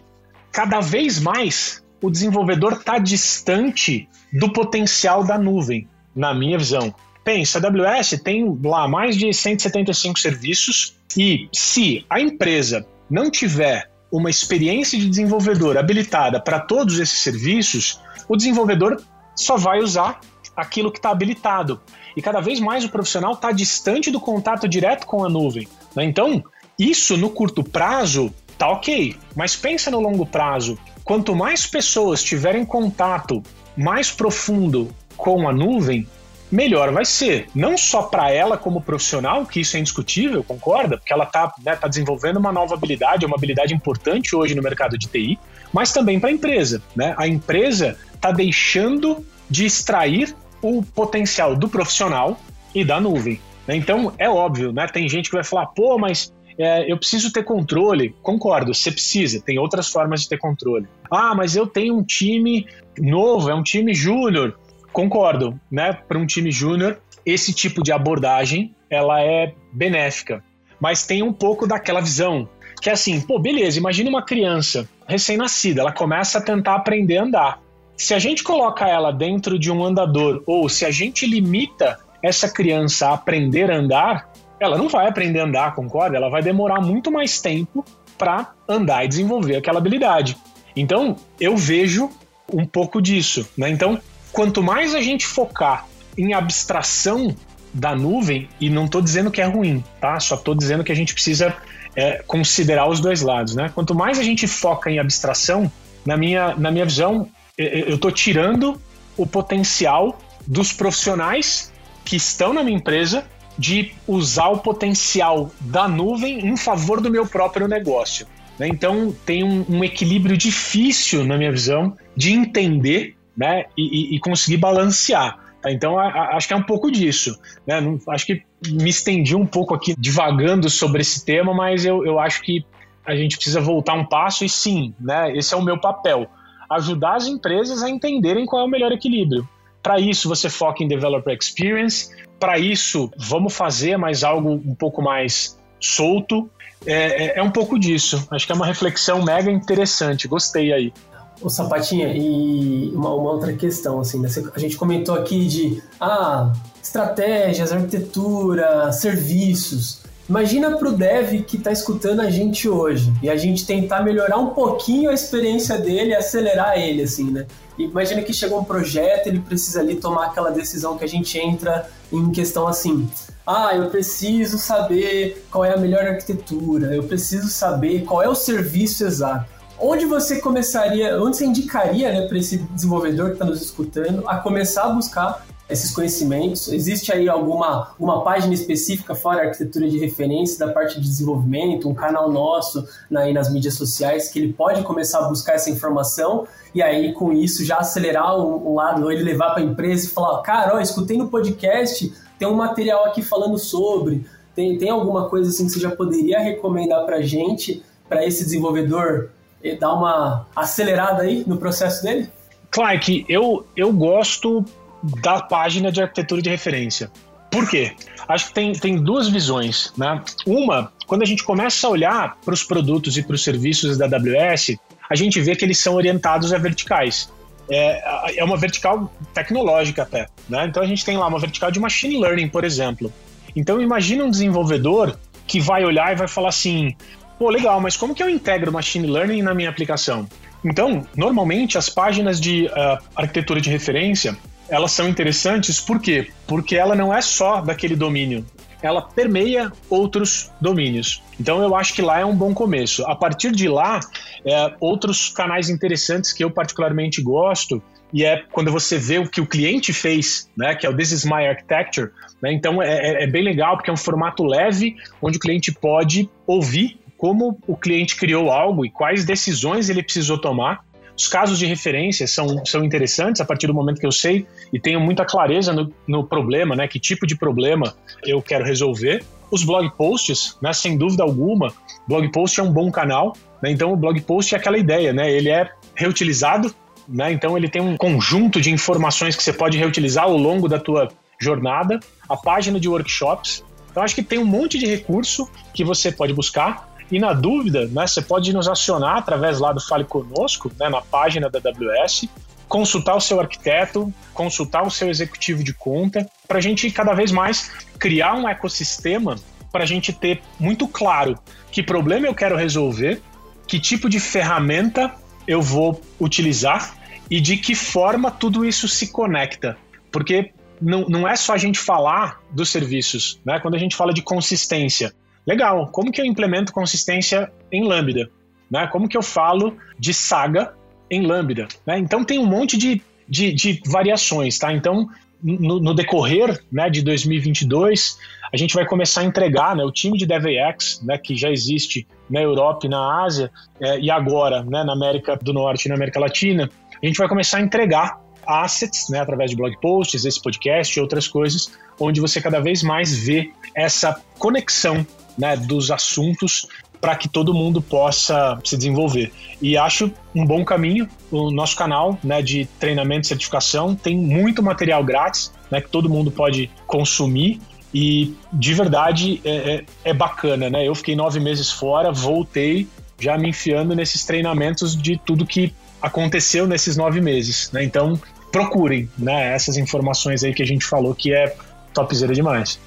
cada 0.51 0.79
vez 0.79 1.19
mais 1.19 1.83
o 2.01 2.11
desenvolvedor 2.11 2.73
está 2.73 2.99
distante 2.99 4.07
do 4.31 4.51
potencial 4.51 5.23
da 5.23 5.37
nuvem, 5.37 5.87
na 6.15 6.33
minha 6.33 6.57
visão. 6.57 6.93
Pensa, 7.23 7.59
a 7.59 7.67
AWS 7.67 8.21
tem 8.23 8.57
lá 8.63 8.87
mais 8.87 9.17
de 9.17 9.33
175 9.33 10.19
serviços 10.19 10.95
e 11.17 11.49
se 11.53 12.05
a 12.09 12.19
empresa 12.19 12.85
não 13.09 13.29
tiver 13.29 13.89
uma 14.11 14.29
experiência 14.29 14.97
de 14.97 15.09
desenvolvedor 15.09 15.77
habilitada 15.77 16.39
para 16.39 16.59
todos 16.59 16.99
esses 16.99 17.19
serviços, 17.19 17.99
o 18.29 18.37
desenvolvedor 18.37 19.01
só 19.35 19.57
vai 19.57 19.79
usar 19.79 20.19
aquilo 20.57 20.91
que 20.91 20.97
está 20.97 21.11
habilitado. 21.11 21.79
E 22.15 22.21
cada 22.21 22.41
vez 22.41 22.59
mais 22.59 22.83
o 22.83 22.89
profissional 22.89 23.33
está 23.33 23.51
distante 23.51 24.09
do 24.09 24.19
contato 24.19 24.67
direto 24.67 25.05
com 25.05 25.23
a 25.23 25.29
nuvem. 25.29 25.67
Né? 25.95 26.03
Então, 26.03 26.43
isso 26.79 27.15
no 27.15 27.29
curto 27.29 27.63
prazo 27.63 28.33
tá 28.57 28.67
ok, 28.69 29.15
mas 29.35 29.55
pensa 29.55 29.91
no 29.91 29.99
longo 29.99 30.25
prazo. 30.25 30.77
Quanto 31.03 31.35
mais 31.35 31.67
pessoas 31.67 32.23
tiverem 32.23 32.65
contato 32.65 33.43
mais 33.77 34.09
profundo 34.09 34.89
com 35.15 35.47
a 35.47 35.53
nuvem, 35.53 36.07
melhor 36.51 36.91
vai 36.91 37.05
ser. 37.05 37.47
Não 37.53 37.77
só 37.77 38.03
para 38.03 38.31
ela 38.31 38.57
como 38.57 38.81
profissional, 38.81 39.45
que 39.45 39.59
isso 39.59 39.77
é 39.77 39.79
indiscutível, 39.79 40.43
concorda? 40.43 40.97
Porque 40.97 41.13
ela 41.13 41.25
está 41.25 41.53
né, 41.63 41.75
tá 41.75 41.87
desenvolvendo 41.87 42.37
uma 42.37 42.51
nova 42.51 42.73
habilidade, 42.73 43.25
uma 43.25 43.35
habilidade 43.35 43.73
importante 43.73 44.35
hoje 44.35 44.55
no 44.55 44.63
mercado 44.63 44.97
de 44.97 45.07
TI, 45.07 45.37
mas 45.71 45.91
também 45.91 46.19
para 46.19 46.29
a 46.29 46.33
empresa. 46.33 46.81
Né? 46.95 47.13
A 47.17 47.27
empresa 47.27 47.97
está 48.13 48.31
deixando 48.31 49.23
de 49.49 49.65
extrair 49.65 50.35
o 50.61 50.83
potencial 50.83 51.55
do 51.55 51.67
profissional 51.67 52.37
e 52.73 52.83
da 52.83 52.99
nuvem. 52.99 53.39
Né? 53.67 53.75
Então, 53.75 54.13
é 54.17 54.29
óbvio, 54.29 54.71
né? 54.71 54.87
Tem 54.87 55.07
gente 55.09 55.29
que 55.29 55.35
vai 55.35 55.43
falar, 55.43 55.67
pô, 55.67 55.97
mas 55.97 56.33
é, 56.57 56.91
eu 56.91 56.97
preciso 56.97 57.31
ter 57.31 57.43
controle. 57.43 58.15
Concordo, 58.21 58.73
você 58.73 58.91
precisa, 58.91 59.41
tem 59.41 59.59
outras 59.59 59.89
formas 59.89 60.21
de 60.21 60.29
ter 60.29 60.37
controle. 60.37 60.87
Ah, 61.09 61.35
mas 61.35 61.55
eu 61.55 61.67
tenho 61.67 61.95
um 61.95 62.03
time 62.03 62.67
novo, 62.97 63.49
é 63.49 63.55
um 63.55 63.63
time 63.63 63.93
júnior. 63.93 64.57
Concordo, 64.91 65.59
né? 65.71 65.93
Para 65.93 66.17
um 66.17 66.25
time 66.25 66.51
júnior, 66.51 66.99
esse 67.25 67.53
tipo 67.53 67.83
de 67.83 67.91
abordagem 67.91 68.73
ela 68.89 69.21
é 69.21 69.53
benéfica, 69.73 70.43
mas 70.79 71.05
tem 71.05 71.21
um 71.21 71.33
pouco 71.33 71.67
daquela 71.67 71.99
visão 71.99 72.47
que 72.81 72.89
é 72.89 72.93
assim, 72.93 73.19
pô, 73.19 73.39
beleza, 73.39 73.79
imagina 73.79 74.09
uma 74.09 74.23
criança 74.23 74.87
recém-nascida, 75.07 75.81
ela 75.81 75.91
começa 75.91 76.37
a 76.37 76.41
tentar 76.41 76.75
aprender 76.75 77.17
a 77.17 77.23
andar. 77.23 77.59
Se 77.97 78.13
a 78.13 78.19
gente 78.19 78.43
coloca 78.43 78.87
ela 78.87 79.11
dentro 79.11 79.57
de 79.57 79.71
um 79.71 79.83
andador 79.83 80.43
ou 80.45 80.69
se 80.69 80.85
a 80.85 80.91
gente 80.91 81.25
limita 81.25 81.99
essa 82.21 82.47
criança 82.47 83.09
a 83.09 83.13
aprender 83.13 83.71
a 83.71 83.77
andar, 83.77 84.29
ela 84.59 84.77
não 84.77 84.87
vai 84.87 85.07
aprender 85.07 85.39
a 85.39 85.45
andar, 85.45 85.73
concorda? 85.73 86.15
Ela 86.15 86.29
vai 86.29 86.43
demorar 86.43 86.79
muito 86.79 87.11
mais 87.11 87.41
tempo 87.41 87.83
para 88.17 88.53
andar 88.69 89.03
e 89.03 89.07
desenvolver 89.07 89.55
aquela 89.55 89.79
habilidade. 89.79 90.37
Então, 90.75 91.15
eu 91.39 91.57
vejo 91.57 92.09
um 92.53 92.65
pouco 92.65 93.01
disso, 93.01 93.47
né? 93.57 93.69
Então, 93.69 93.99
quanto 94.31 94.61
mais 94.61 94.93
a 94.93 95.01
gente 95.01 95.25
focar 95.25 95.87
em 96.15 96.33
abstração 96.33 97.35
da 97.73 97.95
nuvem, 97.95 98.47
e 98.59 98.69
não 98.69 98.85
estou 98.85 99.01
dizendo 99.01 99.29
que 99.29 99.41
é 99.41 99.45
ruim, 99.45 99.83
tá? 99.99 100.19
Só 100.19 100.35
estou 100.35 100.55
dizendo 100.55 100.83
que 100.83 100.91
a 100.91 100.95
gente 100.95 101.13
precisa 101.13 101.55
é, 101.95 102.23
considerar 102.25 102.87
os 102.87 102.99
dois 102.99 103.21
lados, 103.21 103.55
né? 103.55 103.71
Quanto 103.73 103.93
mais 103.93 104.19
a 104.19 104.23
gente 104.23 104.47
foca 104.47 104.89
em 104.89 104.99
abstração, 104.99 105.71
na 106.05 106.15
minha, 106.15 106.55
na 106.55 106.71
minha 106.71 106.85
visão, 106.85 107.29
eu 107.57 107.95
estou 107.95 108.11
tirando 108.11 108.79
o 109.17 109.25
potencial 109.25 110.19
dos 110.45 110.71
profissionais 110.71 111.73
que 112.05 112.15
estão 112.15 112.53
na 112.53 112.63
minha 112.63 112.77
empresa 112.77 113.25
de 113.57 113.91
usar 114.07 114.49
o 114.49 114.59
potencial 114.59 115.51
da 115.59 115.87
nuvem 115.87 116.45
em 116.47 116.55
favor 116.55 117.01
do 117.01 117.09
meu 117.09 117.25
próprio 117.25 117.67
negócio. 117.67 118.27
Né? 118.59 118.67
Então, 118.67 119.15
tem 119.25 119.43
um, 119.43 119.65
um, 119.67 119.83
equilíbrio 119.83 120.37
difícil, 120.37 121.25
na 121.25 121.37
minha 121.37 121.51
visão, 121.51 121.97
de 122.15 122.31
entender 122.31 123.15
né? 123.35 123.65
e, 123.75 124.13
e, 124.13 124.15
e 124.15 124.19
conseguir 124.19 124.57
balancear. 124.57 125.39
Tá? 125.61 125.71
Então, 125.71 125.97
a, 125.97 126.07
a, 126.07 126.37
acho 126.37 126.47
que 126.47 126.53
é 126.53 126.57
um 126.57 126.63
pouco 126.63 126.91
disso. 126.91 127.37
Né? 127.65 127.81
Não, 127.81 127.99
acho 128.09 128.27
que 128.27 128.43
me 128.67 128.89
estendi 128.89 129.35
um 129.35 129.45
pouco 129.45 129.73
aqui 129.73 129.95
divagando 129.97 130.69
sobre 130.69 131.01
esse 131.01 131.25
tema, 131.25 131.53
mas 131.53 131.83
eu, 131.83 132.05
eu 132.05 132.19
acho 132.19 132.41
que 132.43 132.63
a 133.05 133.15
gente 133.15 133.37
precisa 133.37 133.61
voltar 133.61 133.93
um 133.93 134.05
passo 134.05 134.43
e 134.45 134.49
sim, 134.49 134.93
né? 134.99 135.35
esse 135.35 135.53
é 135.53 135.57
o 135.57 135.63
meu 135.63 135.79
papel. 135.79 136.29
Ajudar 136.69 137.15
as 137.15 137.27
empresas 137.27 137.83
a 137.83 137.89
entenderem 137.89 138.45
qual 138.45 138.61
é 138.61 138.65
o 138.65 138.69
melhor 138.69 138.91
equilíbrio. 138.91 139.47
Para 139.81 139.99
isso, 139.99 140.27
você 140.27 140.49
foca 140.49 140.83
em 140.83 140.87
Developer 140.87 141.37
Experience. 141.39 142.09
Para 142.39 142.59
isso, 142.59 143.09
vamos 143.17 143.55
fazer 143.55 143.97
mais 143.97 144.23
algo 144.23 144.51
um 144.51 144.75
pouco 144.75 145.01
mais 145.01 145.57
solto. 145.79 146.49
É, 146.85 147.25
é, 147.25 147.39
é, 147.39 147.43
um 147.43 147.49
pouco 147.51 147.79
disso. 147.79 148.27
Acho 148.29 148.45
que 148.45 148.51
é 148.51 148.55
uma 148.55 148.65
reflexão 148.65 149.23
mega 149.23 149.49
interessante. 149.49 150.27
Gostei 150.27 150.73
aí. 150.73 150.93
O 151.41 151.49
Sapatinha, 151.49 152.13
e 152.15 152.91
uma, 152.95 153.13
uma 153.13 153.31
outra 153.31 153.53
questão, 153.53 153.99
assim, 153.99 154.19
né? 154.19 154.27
a 154.55 154.59
gente 154.59 154.75
comentou 154.75 155.13
aqui 155.13 155.45
de 155.45 155.83
ah, 156.01 156.51
estratégias, 156.81 157.71
arquitetura, 157.71 158.91
serviços. 158.91 160.01
Imagina 160.29 160.77
para 160.77 160.89
o 160.89 160.91
dev 160.91 161.43
que 161.43 161.55
está 161.55 161.71
escutando 161.71 162.19
a 162.19 162.29
gente 162.29 162.67
hoje 162.67 163.13
e 163.23 163.29
a 163.29 163.37
gente 163.37 163.65
tentar 163.65 164.03
melhorar 164.03 164.37
um 164.37 164.47
pouquinho 164.49 165.09
a 165.09 165.13
experiência 165.13 165.77
dele, 165.77 166.13
acelerar 166.13 166.77
ele, 166.77 167.03
assim, 167.03 167.31
né? 167.31 167.45
Imagina 167.77 168.21
que 168.21 168.33
chegou 168.33 168.59
um 168.59 168.63
projeto, 168.63 169.27
ele 169.27 169.39
precisa 169.39 169.79
ali 169.79 169.95
tomar 169.95 170.25
aquela 170.25 170.49
decisão 170.49 170.97
que 170.97 171.05
a 171.05 171.07
gente 171.07 171.37
entra 171.37 171.89
em 172.11 172.29
questão 172.31 172.67
assim. 172.67 173.07
Ah, 173.45 173.73
eu 173.73 173.89
preciso 173.89 174.57
saber 174.57 175.45
qual 175.49 175.63
é 175.63 175.73
a 175.73 175.77
melhor 175.77 176.05
arquitetura, 176.05 176.93
eu 176.93 177.03
preciso 177.03 177.47
saber 177.47 178.03
qual 178.03 178.21
é 178.21 178.27
o 178.27 178.35
serviço 178.35 179.05
exato. 179.05 179.45
Onde 179.79 180.05
você 180.05 180.41
começaria, 180.41 181.21
onde 181.21 181.37
você 181.37 181.45
indicaria 181.45 182.11
né, 182.11 182.27
para 182.27 182.37
esse 182.37 182.57
desenvolvedor 182.57 183.27
que 183.27 183.33
está 183.33 183.45
nos 183.45 183.61
escutando 183.61 184.27
a 184.27 184.37
começar 184.37 184.85
a 184.85 184.89
buscar 184.89 185.45
esses 185.69 185.91
conhecimentos? 185.91 186.67
Existe 186.71 187.11
aí 187.11 187.27
alguma, 187.27 187.89
alguma 187.89 188.23
página 188.23 188.53
específica 188.53 189.13
fora 189.13 189.41
a 189.41 189.45
arquitetura 189.45 189.89
de 189.89 189.97
referência 189.97 190.65
da 190.65 190.71
parte 190.71 190.99
de 190.99 191.07
desenvolvimento, 191.07 191.89
um 191.89 191.93
canal 191.93 192.31
nosso 192.31 192.87
na, 193.09 193.21
aí 193.21 193.33
nas 193.33 193.51
mídias 193.51 193.75
sociais 193.75 194.29
que 194.29 194.39
ele 194.39 194.53
pode 194.53 194.83
começar 194.83 195.19
a 195.19 195.27
buscar 195.27 195.53
essa 195.53 195.69
informação 195.69 196.47
e 196.73 196.81
aí 196.81 197.13
com 197.13 197.33
isso 197.33 197.65
já 197.65 197.77
acelerar 197.77 198.37
um 198.37 198.75
lado, 198.75 199.03
ou 199.03 199.11
ele 199.11 199.23
levar 199.23 199.51
para 199.51 199.61
a 199.61 199.65
empresa 199.65 200.05
e 200.05 200.09
falar, 200.09 200.41
cara, 200.41 200.75
ó, 200.75 200.79
escutei 200.79 201.17
no 201.17 201.27
podcast, 201.27 202.13
tem 202.37 202.47
um 202.47 202.55
material 202.55 203.05
aqui 203.05 203.21
falando 203.21 203.57
sobre, 203.57 204.25
tem, 204.55 204.77
tem 204.77 204.89
alguma 204.89 205.29
coisa 205.29 205.49
assim 205.49 205.65
que 205.65 205.73
você 205.73 205.79
já 205.79 205.91
poderia 205.91 206.39
recomendar 206.39 207.05
para 207.05 207.21
gente, 207.21 207.83
para 208.07 208.25
esse 208.25 208.43
desenvolvedor 208.43 209.29
eh, 209.63 209.75
dar 209.75 209.93
uma 209.93 210.47
acelerada 210.55 211.23
aí 211.23 211.43
no 211.45 211.57
processo 211.57 212.03
dele? 212.03 212.29
Clark, 212.71 213.25
eu, 213.27 213.65
eu 213.75 213.91
gosto 213.91 214.63
da 215.03 215.41
página 215.41 215.91
de 215.91 216.01
arquitetura 216.01 216.41
de 216.41 216.49
referência. 216.49 217.11
Por 217.51 217.69
quê? 217.69 217.95
Acho 218.27 218.47
que 218.47 218.53
tem, 218.53 218.73
tem 218.73 218.97
duas 218.97 219.29
visões. 219.29 219.93
Né? 219.97 220.21
Uma, 220.45 220.91
quando 221.05 221.21
a 221.21 221.25
gente 221.25 221.43
começa 221.43 221.87
a 221.87 221.89
olhar 221.89 222.37
para 222.43 222.53
os 222.53 222.63
produtos 222.63 223.17
e 223.17 223.23
para 223.23 223.35
os 223.35 223.43
serviços 223.43 223.97
da 223.97 224.05
AWS, 224.05 224.77
a 225.09 225.15
gente 225.15 225.39
vê 225.41 225.55
que 225.55 225.63
eles 225.63 225.77
são 225.77 225.95
orientados 225.95 226.53
a 226.53 226.57
verticais. 226.57 227.31
É, 227.69 228.37
é 228.39 228.43
uma 228.43 228.57
vertical 228.57 229.11
tecnológica 229.33 230.03
até. 230.03 230.27
Né? 230.49 230.65
Então 230.65 230.83
a 230.83 230.85
gente 230.85 231.03
tem 231.05 231.17
lá 231.17 231.27
uma 231.27 231.39
vertical 231.39 231.71
de 231.71 231.79
machine 231.79 232.19
learning, 232.19 232.49
por 232.49 232.63
exemplo. 232.63 233.11
Então 233.55 233.81
imagina 233.81 234.23
um 234.23 234.29
desenvolvedor 234.29 235.17
que 235.45 235.59
vai 235.59 235.83
olhar 235.83 236.11
e 236.11 236.15
vai 236.15 236.27
falar 236.27 236.49
assim: 236.49 236.95
pô, 237.39 237.49
legal, 237.49 237.79
mas 237.79 237.95
como 237.95 238.13
que 238.13 238.21
eu 238.21 238.29
integro 238.29 238.71
machine 238.71 239.07
learning 239.07 239.41
na 239.41 239.53
minha 239.53 239.69
aplicação? 239.69 240.27
Então, 240.63 241.07
normalmente 241.15 241.77
as 241.77 241.89
páginas 241.89 242.41
de 242.41 242.65
uh, 242.65 243.03
arquitetura 243.15 243.61
de 243.61 243.69
referência 243.69 244.37
elas 244.69 244.91
são 244.91 245.07
interessantes 245.07 245.79
por 245.79 245.99
quê? 245.99 246.29
Porque 246.45 246.75
ela 246.75 246.95
não 246.95 247.13
é 247.13 247.21
só 247.21 247.61
daquele 247.61 247.95
domínio, 247.95 248.45
ela 248.81 249.01
permeia 249.01 249.71
outros 249.89 250.51
domínios. 250.61 251.21
Então 251.39 251.61
eu 251.61 251.75
acho 251.75 251.93
que 251.93 252.01
lá 252.01 252.19
é 252.19 252.25
um 252.25 252.35
bom 252.35 252.53
começo. 252.53 253.05
A 253.05 253.15
partir 253.15 253.51
de 253.51 253.67
lá, 253.67 253.99
é, 254.45 254.73
outros 254.79 255.29
canais 255.29 255.69
interessantes 255.69 256.31
que 256.31 256.43
eu 256.43 256.51
particularmente 256.51 257.21
gosto 257.21 257.81
e 258.13 258.23
é 258.23 258.43
quando 258.51 258.71
você 258.71 258.97
vê 258.97 259.19
o 259.19 259.29
que 259.29 259.41
o 259.41 259.45
cliente 259.45 259.91
fez, 259.91 260.49
né, 260.55 260.75
que 260.75 260.85
é 260.85 260.89
o 260.89 260.95
This 260.95 261.11
is 261.11 261.25
my 261.25 261.45
architecture. 261.45 262.11
Né, 262.41 262.53
então 262.53 262.81
é, 262.81 262.87
é, 262.87 263.23
é 263.23 263.27
bem 263.27 263.43
legal 263.43 263.75
porque 263.75 263.89
é 263.89 263.93
um 263.93 263.97
formato 263.97 264.43
leve 264.43 264.95
onde 265.21 265.37
o 265.37 265.39
cliente 265.39 265.71
pode 265.71 266.29
ouvir 266.45 266.99
como 267.17 267.59
o 267.67 267.75
cliente 267.75 268.15
criou 268.15 268.51
algo 268.51 268.85
e 268.85 268.91
quais 268.91 269.25
decisões 269.25 269.89
ele 269.89 270.03
precisou 270.03 270.37
tomar 270.37 270.85
os 271.17 271.27
casos 271.27 271.57
de 271.57 271.65
referência 271.65 272.27
são, 272.27 272.63
são 272.63 272.83
interessantes 272.83 273.41
a 273.41 273.45
partir 273.45 273.65
do 273.65 273.73
momento 273.73 273.99
que 273.99 274.05
eu 274.05 274.11
sei 274.11 274.45
e 274.71 274.79
tenho 274.79 274.99
muita 274.99 275.25
clareza 275.25 275.73
no, 275.73 275.91
no 276.07 276.23
problema, 276.23 276.75
né? 276.75 276.87
Que 276.87 276.99
tipo 276.99 277.25
de 277.25 277.35
problema 277.35 277.95
eu 278.23 278.39
quero 278.39 278.63
resolver. 278.63 279.23
Os 279.49 279.63
blog 279.63 279.89
posts, 279.97 280.57
né? 280.61 280.71
Sem 280.73 280.95
dúvida 280.95 281.23
alguma, 281.23 281.73
blog 282.07 282.31
post 282.31 282.59
é 282.59 282.63
um 282.63 282.71
bom 282.71 282.91
canal. 282.91 283.35
Né? 283.63 283.71
Então, 283.71 283.91
o 283.91 283.97
blog 283.97 284.21
post 284.21 284.53
é 284.53 284.57
aquela 284.59 284.77
ideia, 284.77 285.11
né? 285.11 285.31
Ele 285.31 285.49
é 285.49 285.67
reutilizado, 285.95 286.73
né? 287.07 287.31
Então, 287.31 287.57
ele 287.57 287.67
tem 287.67 287.81
um 287.81 287.97
conjunto 287.97 288.61
de 288.61 288.69
informações 288.69 289.35
que 289.35 289.41
você 289.41 289.53
pode 289.53 289.75
reutilizar 289.75 290.25
ao 290.25 290.37
longo 290.37 290.67
da 290.67 290.77
tua 290.77 291.07
jornada. 291.39 291.99
A 292.29 292.37
página 292.37 292.79
de 292.79 292.87
workshops. 292.87 293.63
Então, 293.89 294.03
acho 294.03 294.13
que 294.13 294.21
tem 294.21 294.37
um 294.37 294.45
monte 294.45 294.77
de 294.77 294.85
recurso 294.85 295.49
que 295.73 295.83
você 295.83 296.11
pode 296.11 296.31
buscar. 296.31 296.95
E 297.11 297.19
na 297.19 297.33
dúvida, 297.33 297.87
né, 297.87 298.05
você 298.05 298.21
pode 298.21 298.53
nos 298.53 298.67
acionar 298.67 299.17
através 299.17 299.59
lá 299.59 299.71
do 299.71 299.79
Fale 299.79 300.03
Conosco, 300.03 300.71
né, 300.79 300.89
na 300.89 301.01
página 301.01 301.49
da 301.49 301.59
AWS, 301.59 302.27
consultar 302.67 303.15
o 303.15 303.21
seu 303.21 303.39
arquiteto, 303.39 304.13
consultar 304.33 304.85
o 304.85 304.91
seu 304.91 305.09
executivo 305.09 305.63
de 305.63 305.73
conta, 305.73 306.29
para 306.47 306.57
a 306.57 306.61
gente 306.61 306.89
cada 306.91 307.13
vez 307.13 307.31
mais 307.31 307.71
criar 307.97 308.35
um 308.35 308.47
ecossistema 308.47 309.37
para 309.71 309.83
a 309.83 309.87
gente 309.87 310.11
ter 310.11 310.41
muito 310.59 310.87
claro 310.87 311.37
que 311.71 311.81
problema 311.81 312.27
eu 312.27 312.35
quero 312.35 312.55
resolver, 312.55 313.21
que 313.67 313.79
tipo 313.79 314.09
de 314.09 314.19
ferramenta 314.19 315.13
eu 315.47 315.61
vou 315.61 316.01
utilizar 316.19 316.95
e 317.29 317.39
de 317.39 317.57
que 317.57 317.75
forma 317.75 318.31
tudo 318.31 318.65
isso 318.65 318.87
se 318.87 319.11
conecta. 319.11 319.77
Porque 320.11 320.51
não, 320.81 321.01
não 321.07 321.27
é 321.27 321.35
só 321.35 321.53
a 321.53 321.57
gente 321.57 321.79
falar 321.79 322.39
dos 322.51 322.69
serviços, 322.69 323.39
né? 323.45 323.59
Quando 323.59 323.75
a 323.75 323.77
gente 323.77 323.95
fala 323.95 324.13
de 324.13 324.21
consistência, 324.21 325.13
Legal, 325.47 325.87
como 325.87 326.11
que 326.11 326.19
eu 326.19 326.25
implemento 326.25 326.73
consistência 326.73 327.49
em 327.71 327.87
Lambda? 327.87 328.29
Né? 328.69 328.85
Como 328.87 329.07
que 329.07 329.17
eu 329.17 329.23
falo 329.23 329.77
de 329.97 330.13
saga 330.13 330.73
em 331.09 331.25
Lambda? 331.25 331.69
Né? 331.85 331.97
Então 331.97 332.25
tem 332.25 332.37
um 332.37 332.45
monte 332.45 332.77
de, 332.77 333.01
de, 333.27 333.53
de 333.53 333.81
variações, 333.85 334.59
tá? 334.59 334.73
Então, 334.73 335.07
no, 335.41 335.79
no, 335.79 335.93
decorrer 335.93 336.61
né, 336.69 336.89
de 336.89 337.01
2022, 337.01 338.17
a 338.51 338.57
gente 338.57 338.73
vai 338.73 338.85
começar 338.85 339.21
a 339.21 339.23
entregar 339.23 339.75
né, 339.75 339.83
o 339.83 339.91
time 339.91 340.17
de 340.17 340.25
DevAX, 340.25 341.01
né, 341.03 341.17
que 341.17 341.35
já 341.35 341.49
existe 341.49 342.05
na 342.29 342.41
Europa 342.41 342.85
e 342.85 342.89
na 342.89 343.23
Ásia, 343.23 343.49
é, 343.79 343.99
e 343.99 344.11
agora 344.11 344.63
né, 344.63 344.83
na 344.83 344.93
América 344.93 345.37
do 345.37 345.53
Norte 345.53 345.85
e 345.85 345.89
na 345.89 345.95
América 345.95 346.19
Latina, 346.19 346.69
a 347.01 347.05
gente 347.05 347.17
vai 347.17 347.27
começar 347.27 347.59
a 347.59 347.61
entregar 347.61 348.19
assets, 348.45 349.09
né, 349.09 349.19
através 349.19 349.51
de 349.51 349.57
blog 349.57 349.79
posts, 349.79 350.25
esse 350.25 350.41
podcast 350.41 350.97
e 350.97 351.01
outras 351.01 351.27
coisas, 351.27 351.71
onde 351.99 352.19
você 352.19 352.41
cada 352.41 352.59
vez 352.59 352.81
mais 352.81 353.15
vê 353.15 353.51
essa 353.75 354.19
conexão 354.39 355.05
né, 355.37 355.55
dos 355.55 355.91
assuntos 355.91 356.67
para 356.99 357.15
que 357.15 357.27
todo 357.27 357.53
mundo 357.53 357.81
possa 357.81 358.57
se 358.63 358.75
desenvolver. 358.75 359.31
E 359.61 359.77
acho 359.77 360.11
um 360.33 360.45
bom 360.45 360.65
caminho 360.65 361.07
o 361.31 361.51
nosso 361.51 361.75
canal 361.75 362.17
né, 362.23 362.41
de 362.41 362.65
treinamento 362.79 363.25
e 363.25 363.27
certificação. 363.27 363.95
Tem 363.95 364.17
muito 364.17 364.63
material 364.63 365.03
grátis 365.03 365.51
né, 365.69 365.79
que 365.79 365.89
todo 365.89 366.09
mundo 366.09 366.31
pode 366.31 366.69
consumir. 366.85 367.61
E 367.93 368.35
de 368.51 368.73
verdade 368.73 369.41
é, 369.45 369.55
é, 369.55 369.85
é 370.05 370.13
bacana, 370.13 370.69
né? 370.69 370.85
Eu 370.87 370.93
fiquei 370.93 371.15
nove 371.15 371.39
meses 371.39 371.71
fora, 371.71 372.11
voltei 372.11 372.87
já 373.17 373.37
me 373.37 373.49
enfiando 373.49 373.95
nesses 373.95 374.25
treinamentos 374.25 374.95
de 374.95 375.17
tudo 375.17 375.45
que 375.45 375.73
aconteceu 376.01 376.67
nesses 376.67 376.97
nove 376.97 377.21
meses, 377.21 377.71
né? 377.71 377.83
Então 377.83 378.19
procurem, 378.51 379.09
né? 379.17 379.53
Essas 379.53 379.77
informações 379.77 380.43
aí 380.43 380.53
que 380.53 380.61
a 380.61 380.65
gente 380.65 380.85
falou 380.85 381.15
que 381.15 381.33
é 381.33 381.55
topzera 381.93 382.33
demais. 382.33 382.79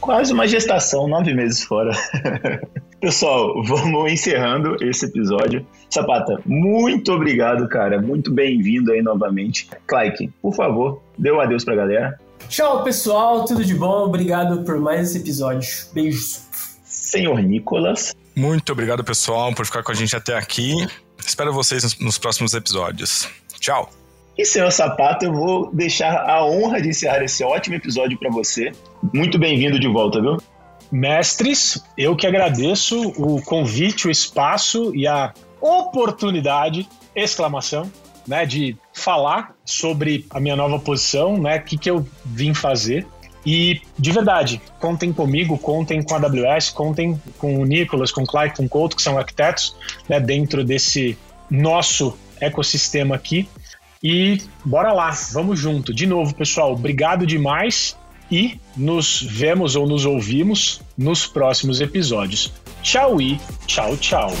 Quase 0.00 0.32
uma 0.32 0.46
gestação, 0.46 1.08
nove 1.08 1.34
meses 1.34 1.62
fora. 1.62 1.92
Pessoal, 3.00 3.62
vamos 3.64 4.12
encerrando 4.12 4.76
esse 4.80 5.06
episódio. 5.06 5.66
Sapata, 5.90 6.40
muito 6.46 7.12
obrigado, 7.12 7.68
cara. 7.68 8.00
Muito 8.00 8.32
bem-vindo 8.32 8.92
aí 8.92 9.02
novamente. 9.02 9.68
Claike, 9.86 10.30
por 10.40 10.54
favor, 10.54 11.02
dê 11.18 11.32
um 11.32 11.40
adeus 11.40 11.64
pra 11.64 11.74
galera. 11.74 12.18
Tchau, 12.48 12.84
pessoal. 12.84 13.44
Tudo 13.44 13.64
de 13.64 13.74
bom. 13.74 14.04
Obrigado 14.04 14.62
por 14.64 14.78
mais 14.78 15.10
esse 15.10 15.18
episódio. 15.18 15.68
Beijos. 15.92 16.42
Senhor 16.84 17.40
Nicolas. 17.40 18.14
Muito 18.34 18.72
obrigado, 18.72 19.04
pessoal, 19.04 19.52
por 19.54 19.66
ficar 19.66 19.82
com 19.82 19.92
a 19.92 19.94
gente 19.94 20.14
até 20.16 20.36
aqui. 20.36 20.74
Espero 21.18 21.52
vocês 21.52 21.98
nos 21.98 22.18
próximos 22.18 22.54
episódios. 22.54 23.28
Tchau. 23.58 24.01
E 24.36 24.46
senhor 24.46 24.72
Sapato, 24.72 25.26
eu 25.26 25.32
vou 25.32 25.70
deixar 25.72 26.28
a 26.28 26.44
honra 26.44 26.80
de 26.80 26.88
encerrar 26.88 27.22
esse 27.22 27.44
ótimo 27.44 27.76
episódio 27.76 28.18
para 28.18 28.30
você. 28.30 28.72
Muito 29.12 29.38
bem-vindo 29.38 29.78
de 29.78 29.86
volta, 29.86 30.22
viu? 30.22 30.38
Mestres, 30.90 31.82
eu 31.98 32.16
que 32.16 32.26
agradeço 32.26 33.10
o 33.10 33.42
convite, 33.42 34.08
o 34.08 34.10
espaço 34.10 34.94
e 34.94 35.06
a 35.06 35.34
oportunidade, 35.60 36.88
exclamação, 37.14 37.90
né, 38.26 38.46
de 38.46 38.76
falar 38.94 39.54
sobre 39.64 40.26
a 40.30 40.40
minha 40.40 40.56
nova 40.56 40.78
posição, 40.78 41.36
né, 41.36 41.58
o 41.58 41.62
que, 41.62 41.76
que 41.76 41.90
eu 41.90 42.06
vim 42.24 42.54
fazer. 42.54 43.06
E, 43.44 43.82
de 43.98 44.12
verdade, 44.12 44.62
contem 44.80 45.12
comigo, 45.12 45.58
contem 45.58 46.02
com 46.02 46.14
a 46.14 46.18
AWS, 46.18 46.70
contem 46.70 47.20
com 47.38 47.58
o 47.60 47.64
Nicolas, 47.64 48.10
com 48.10 48.22
o 48.22 48.26
Clyde, 48.26 48.54
com 48.54 48.64
o 48.64 48.68
Couto, 48.68 48.96
que 48.96 49.02
são 49.02 49.18
arquitetos, 49.18 49.76
né, 50.08 50.18
dentro 50.18 50.64
desse 50.64 51.18
nosso 51.50 52.16
ecossistema 52.40 53.14
aqui. 53.14 53.48
E 54.02 54.40
bora 54.64 54.92
lá, 54.92 55.10
vamos 55.32 55.60
junto. 55.60 55.94
De 55.94 56.06
novo, 56.06 56.34
pessoal, 56.34 56.72
obrigado 56.72 57.26
demais 57.26 57.96
e 58.30 58.58
nos 58.76 59.22
vemos 59.22 59.76
ou 59.76 59.86
nos 59.86 60.04
ouvimos 60.04 60.80
nos 60.96 61.26
próximos 61.26 61.80
episódios. 61.80 62.52
Tchau 62.82 63.20
e 63.20 63.38
tchau, 63.66 63.96
tchau. 63.96 64.32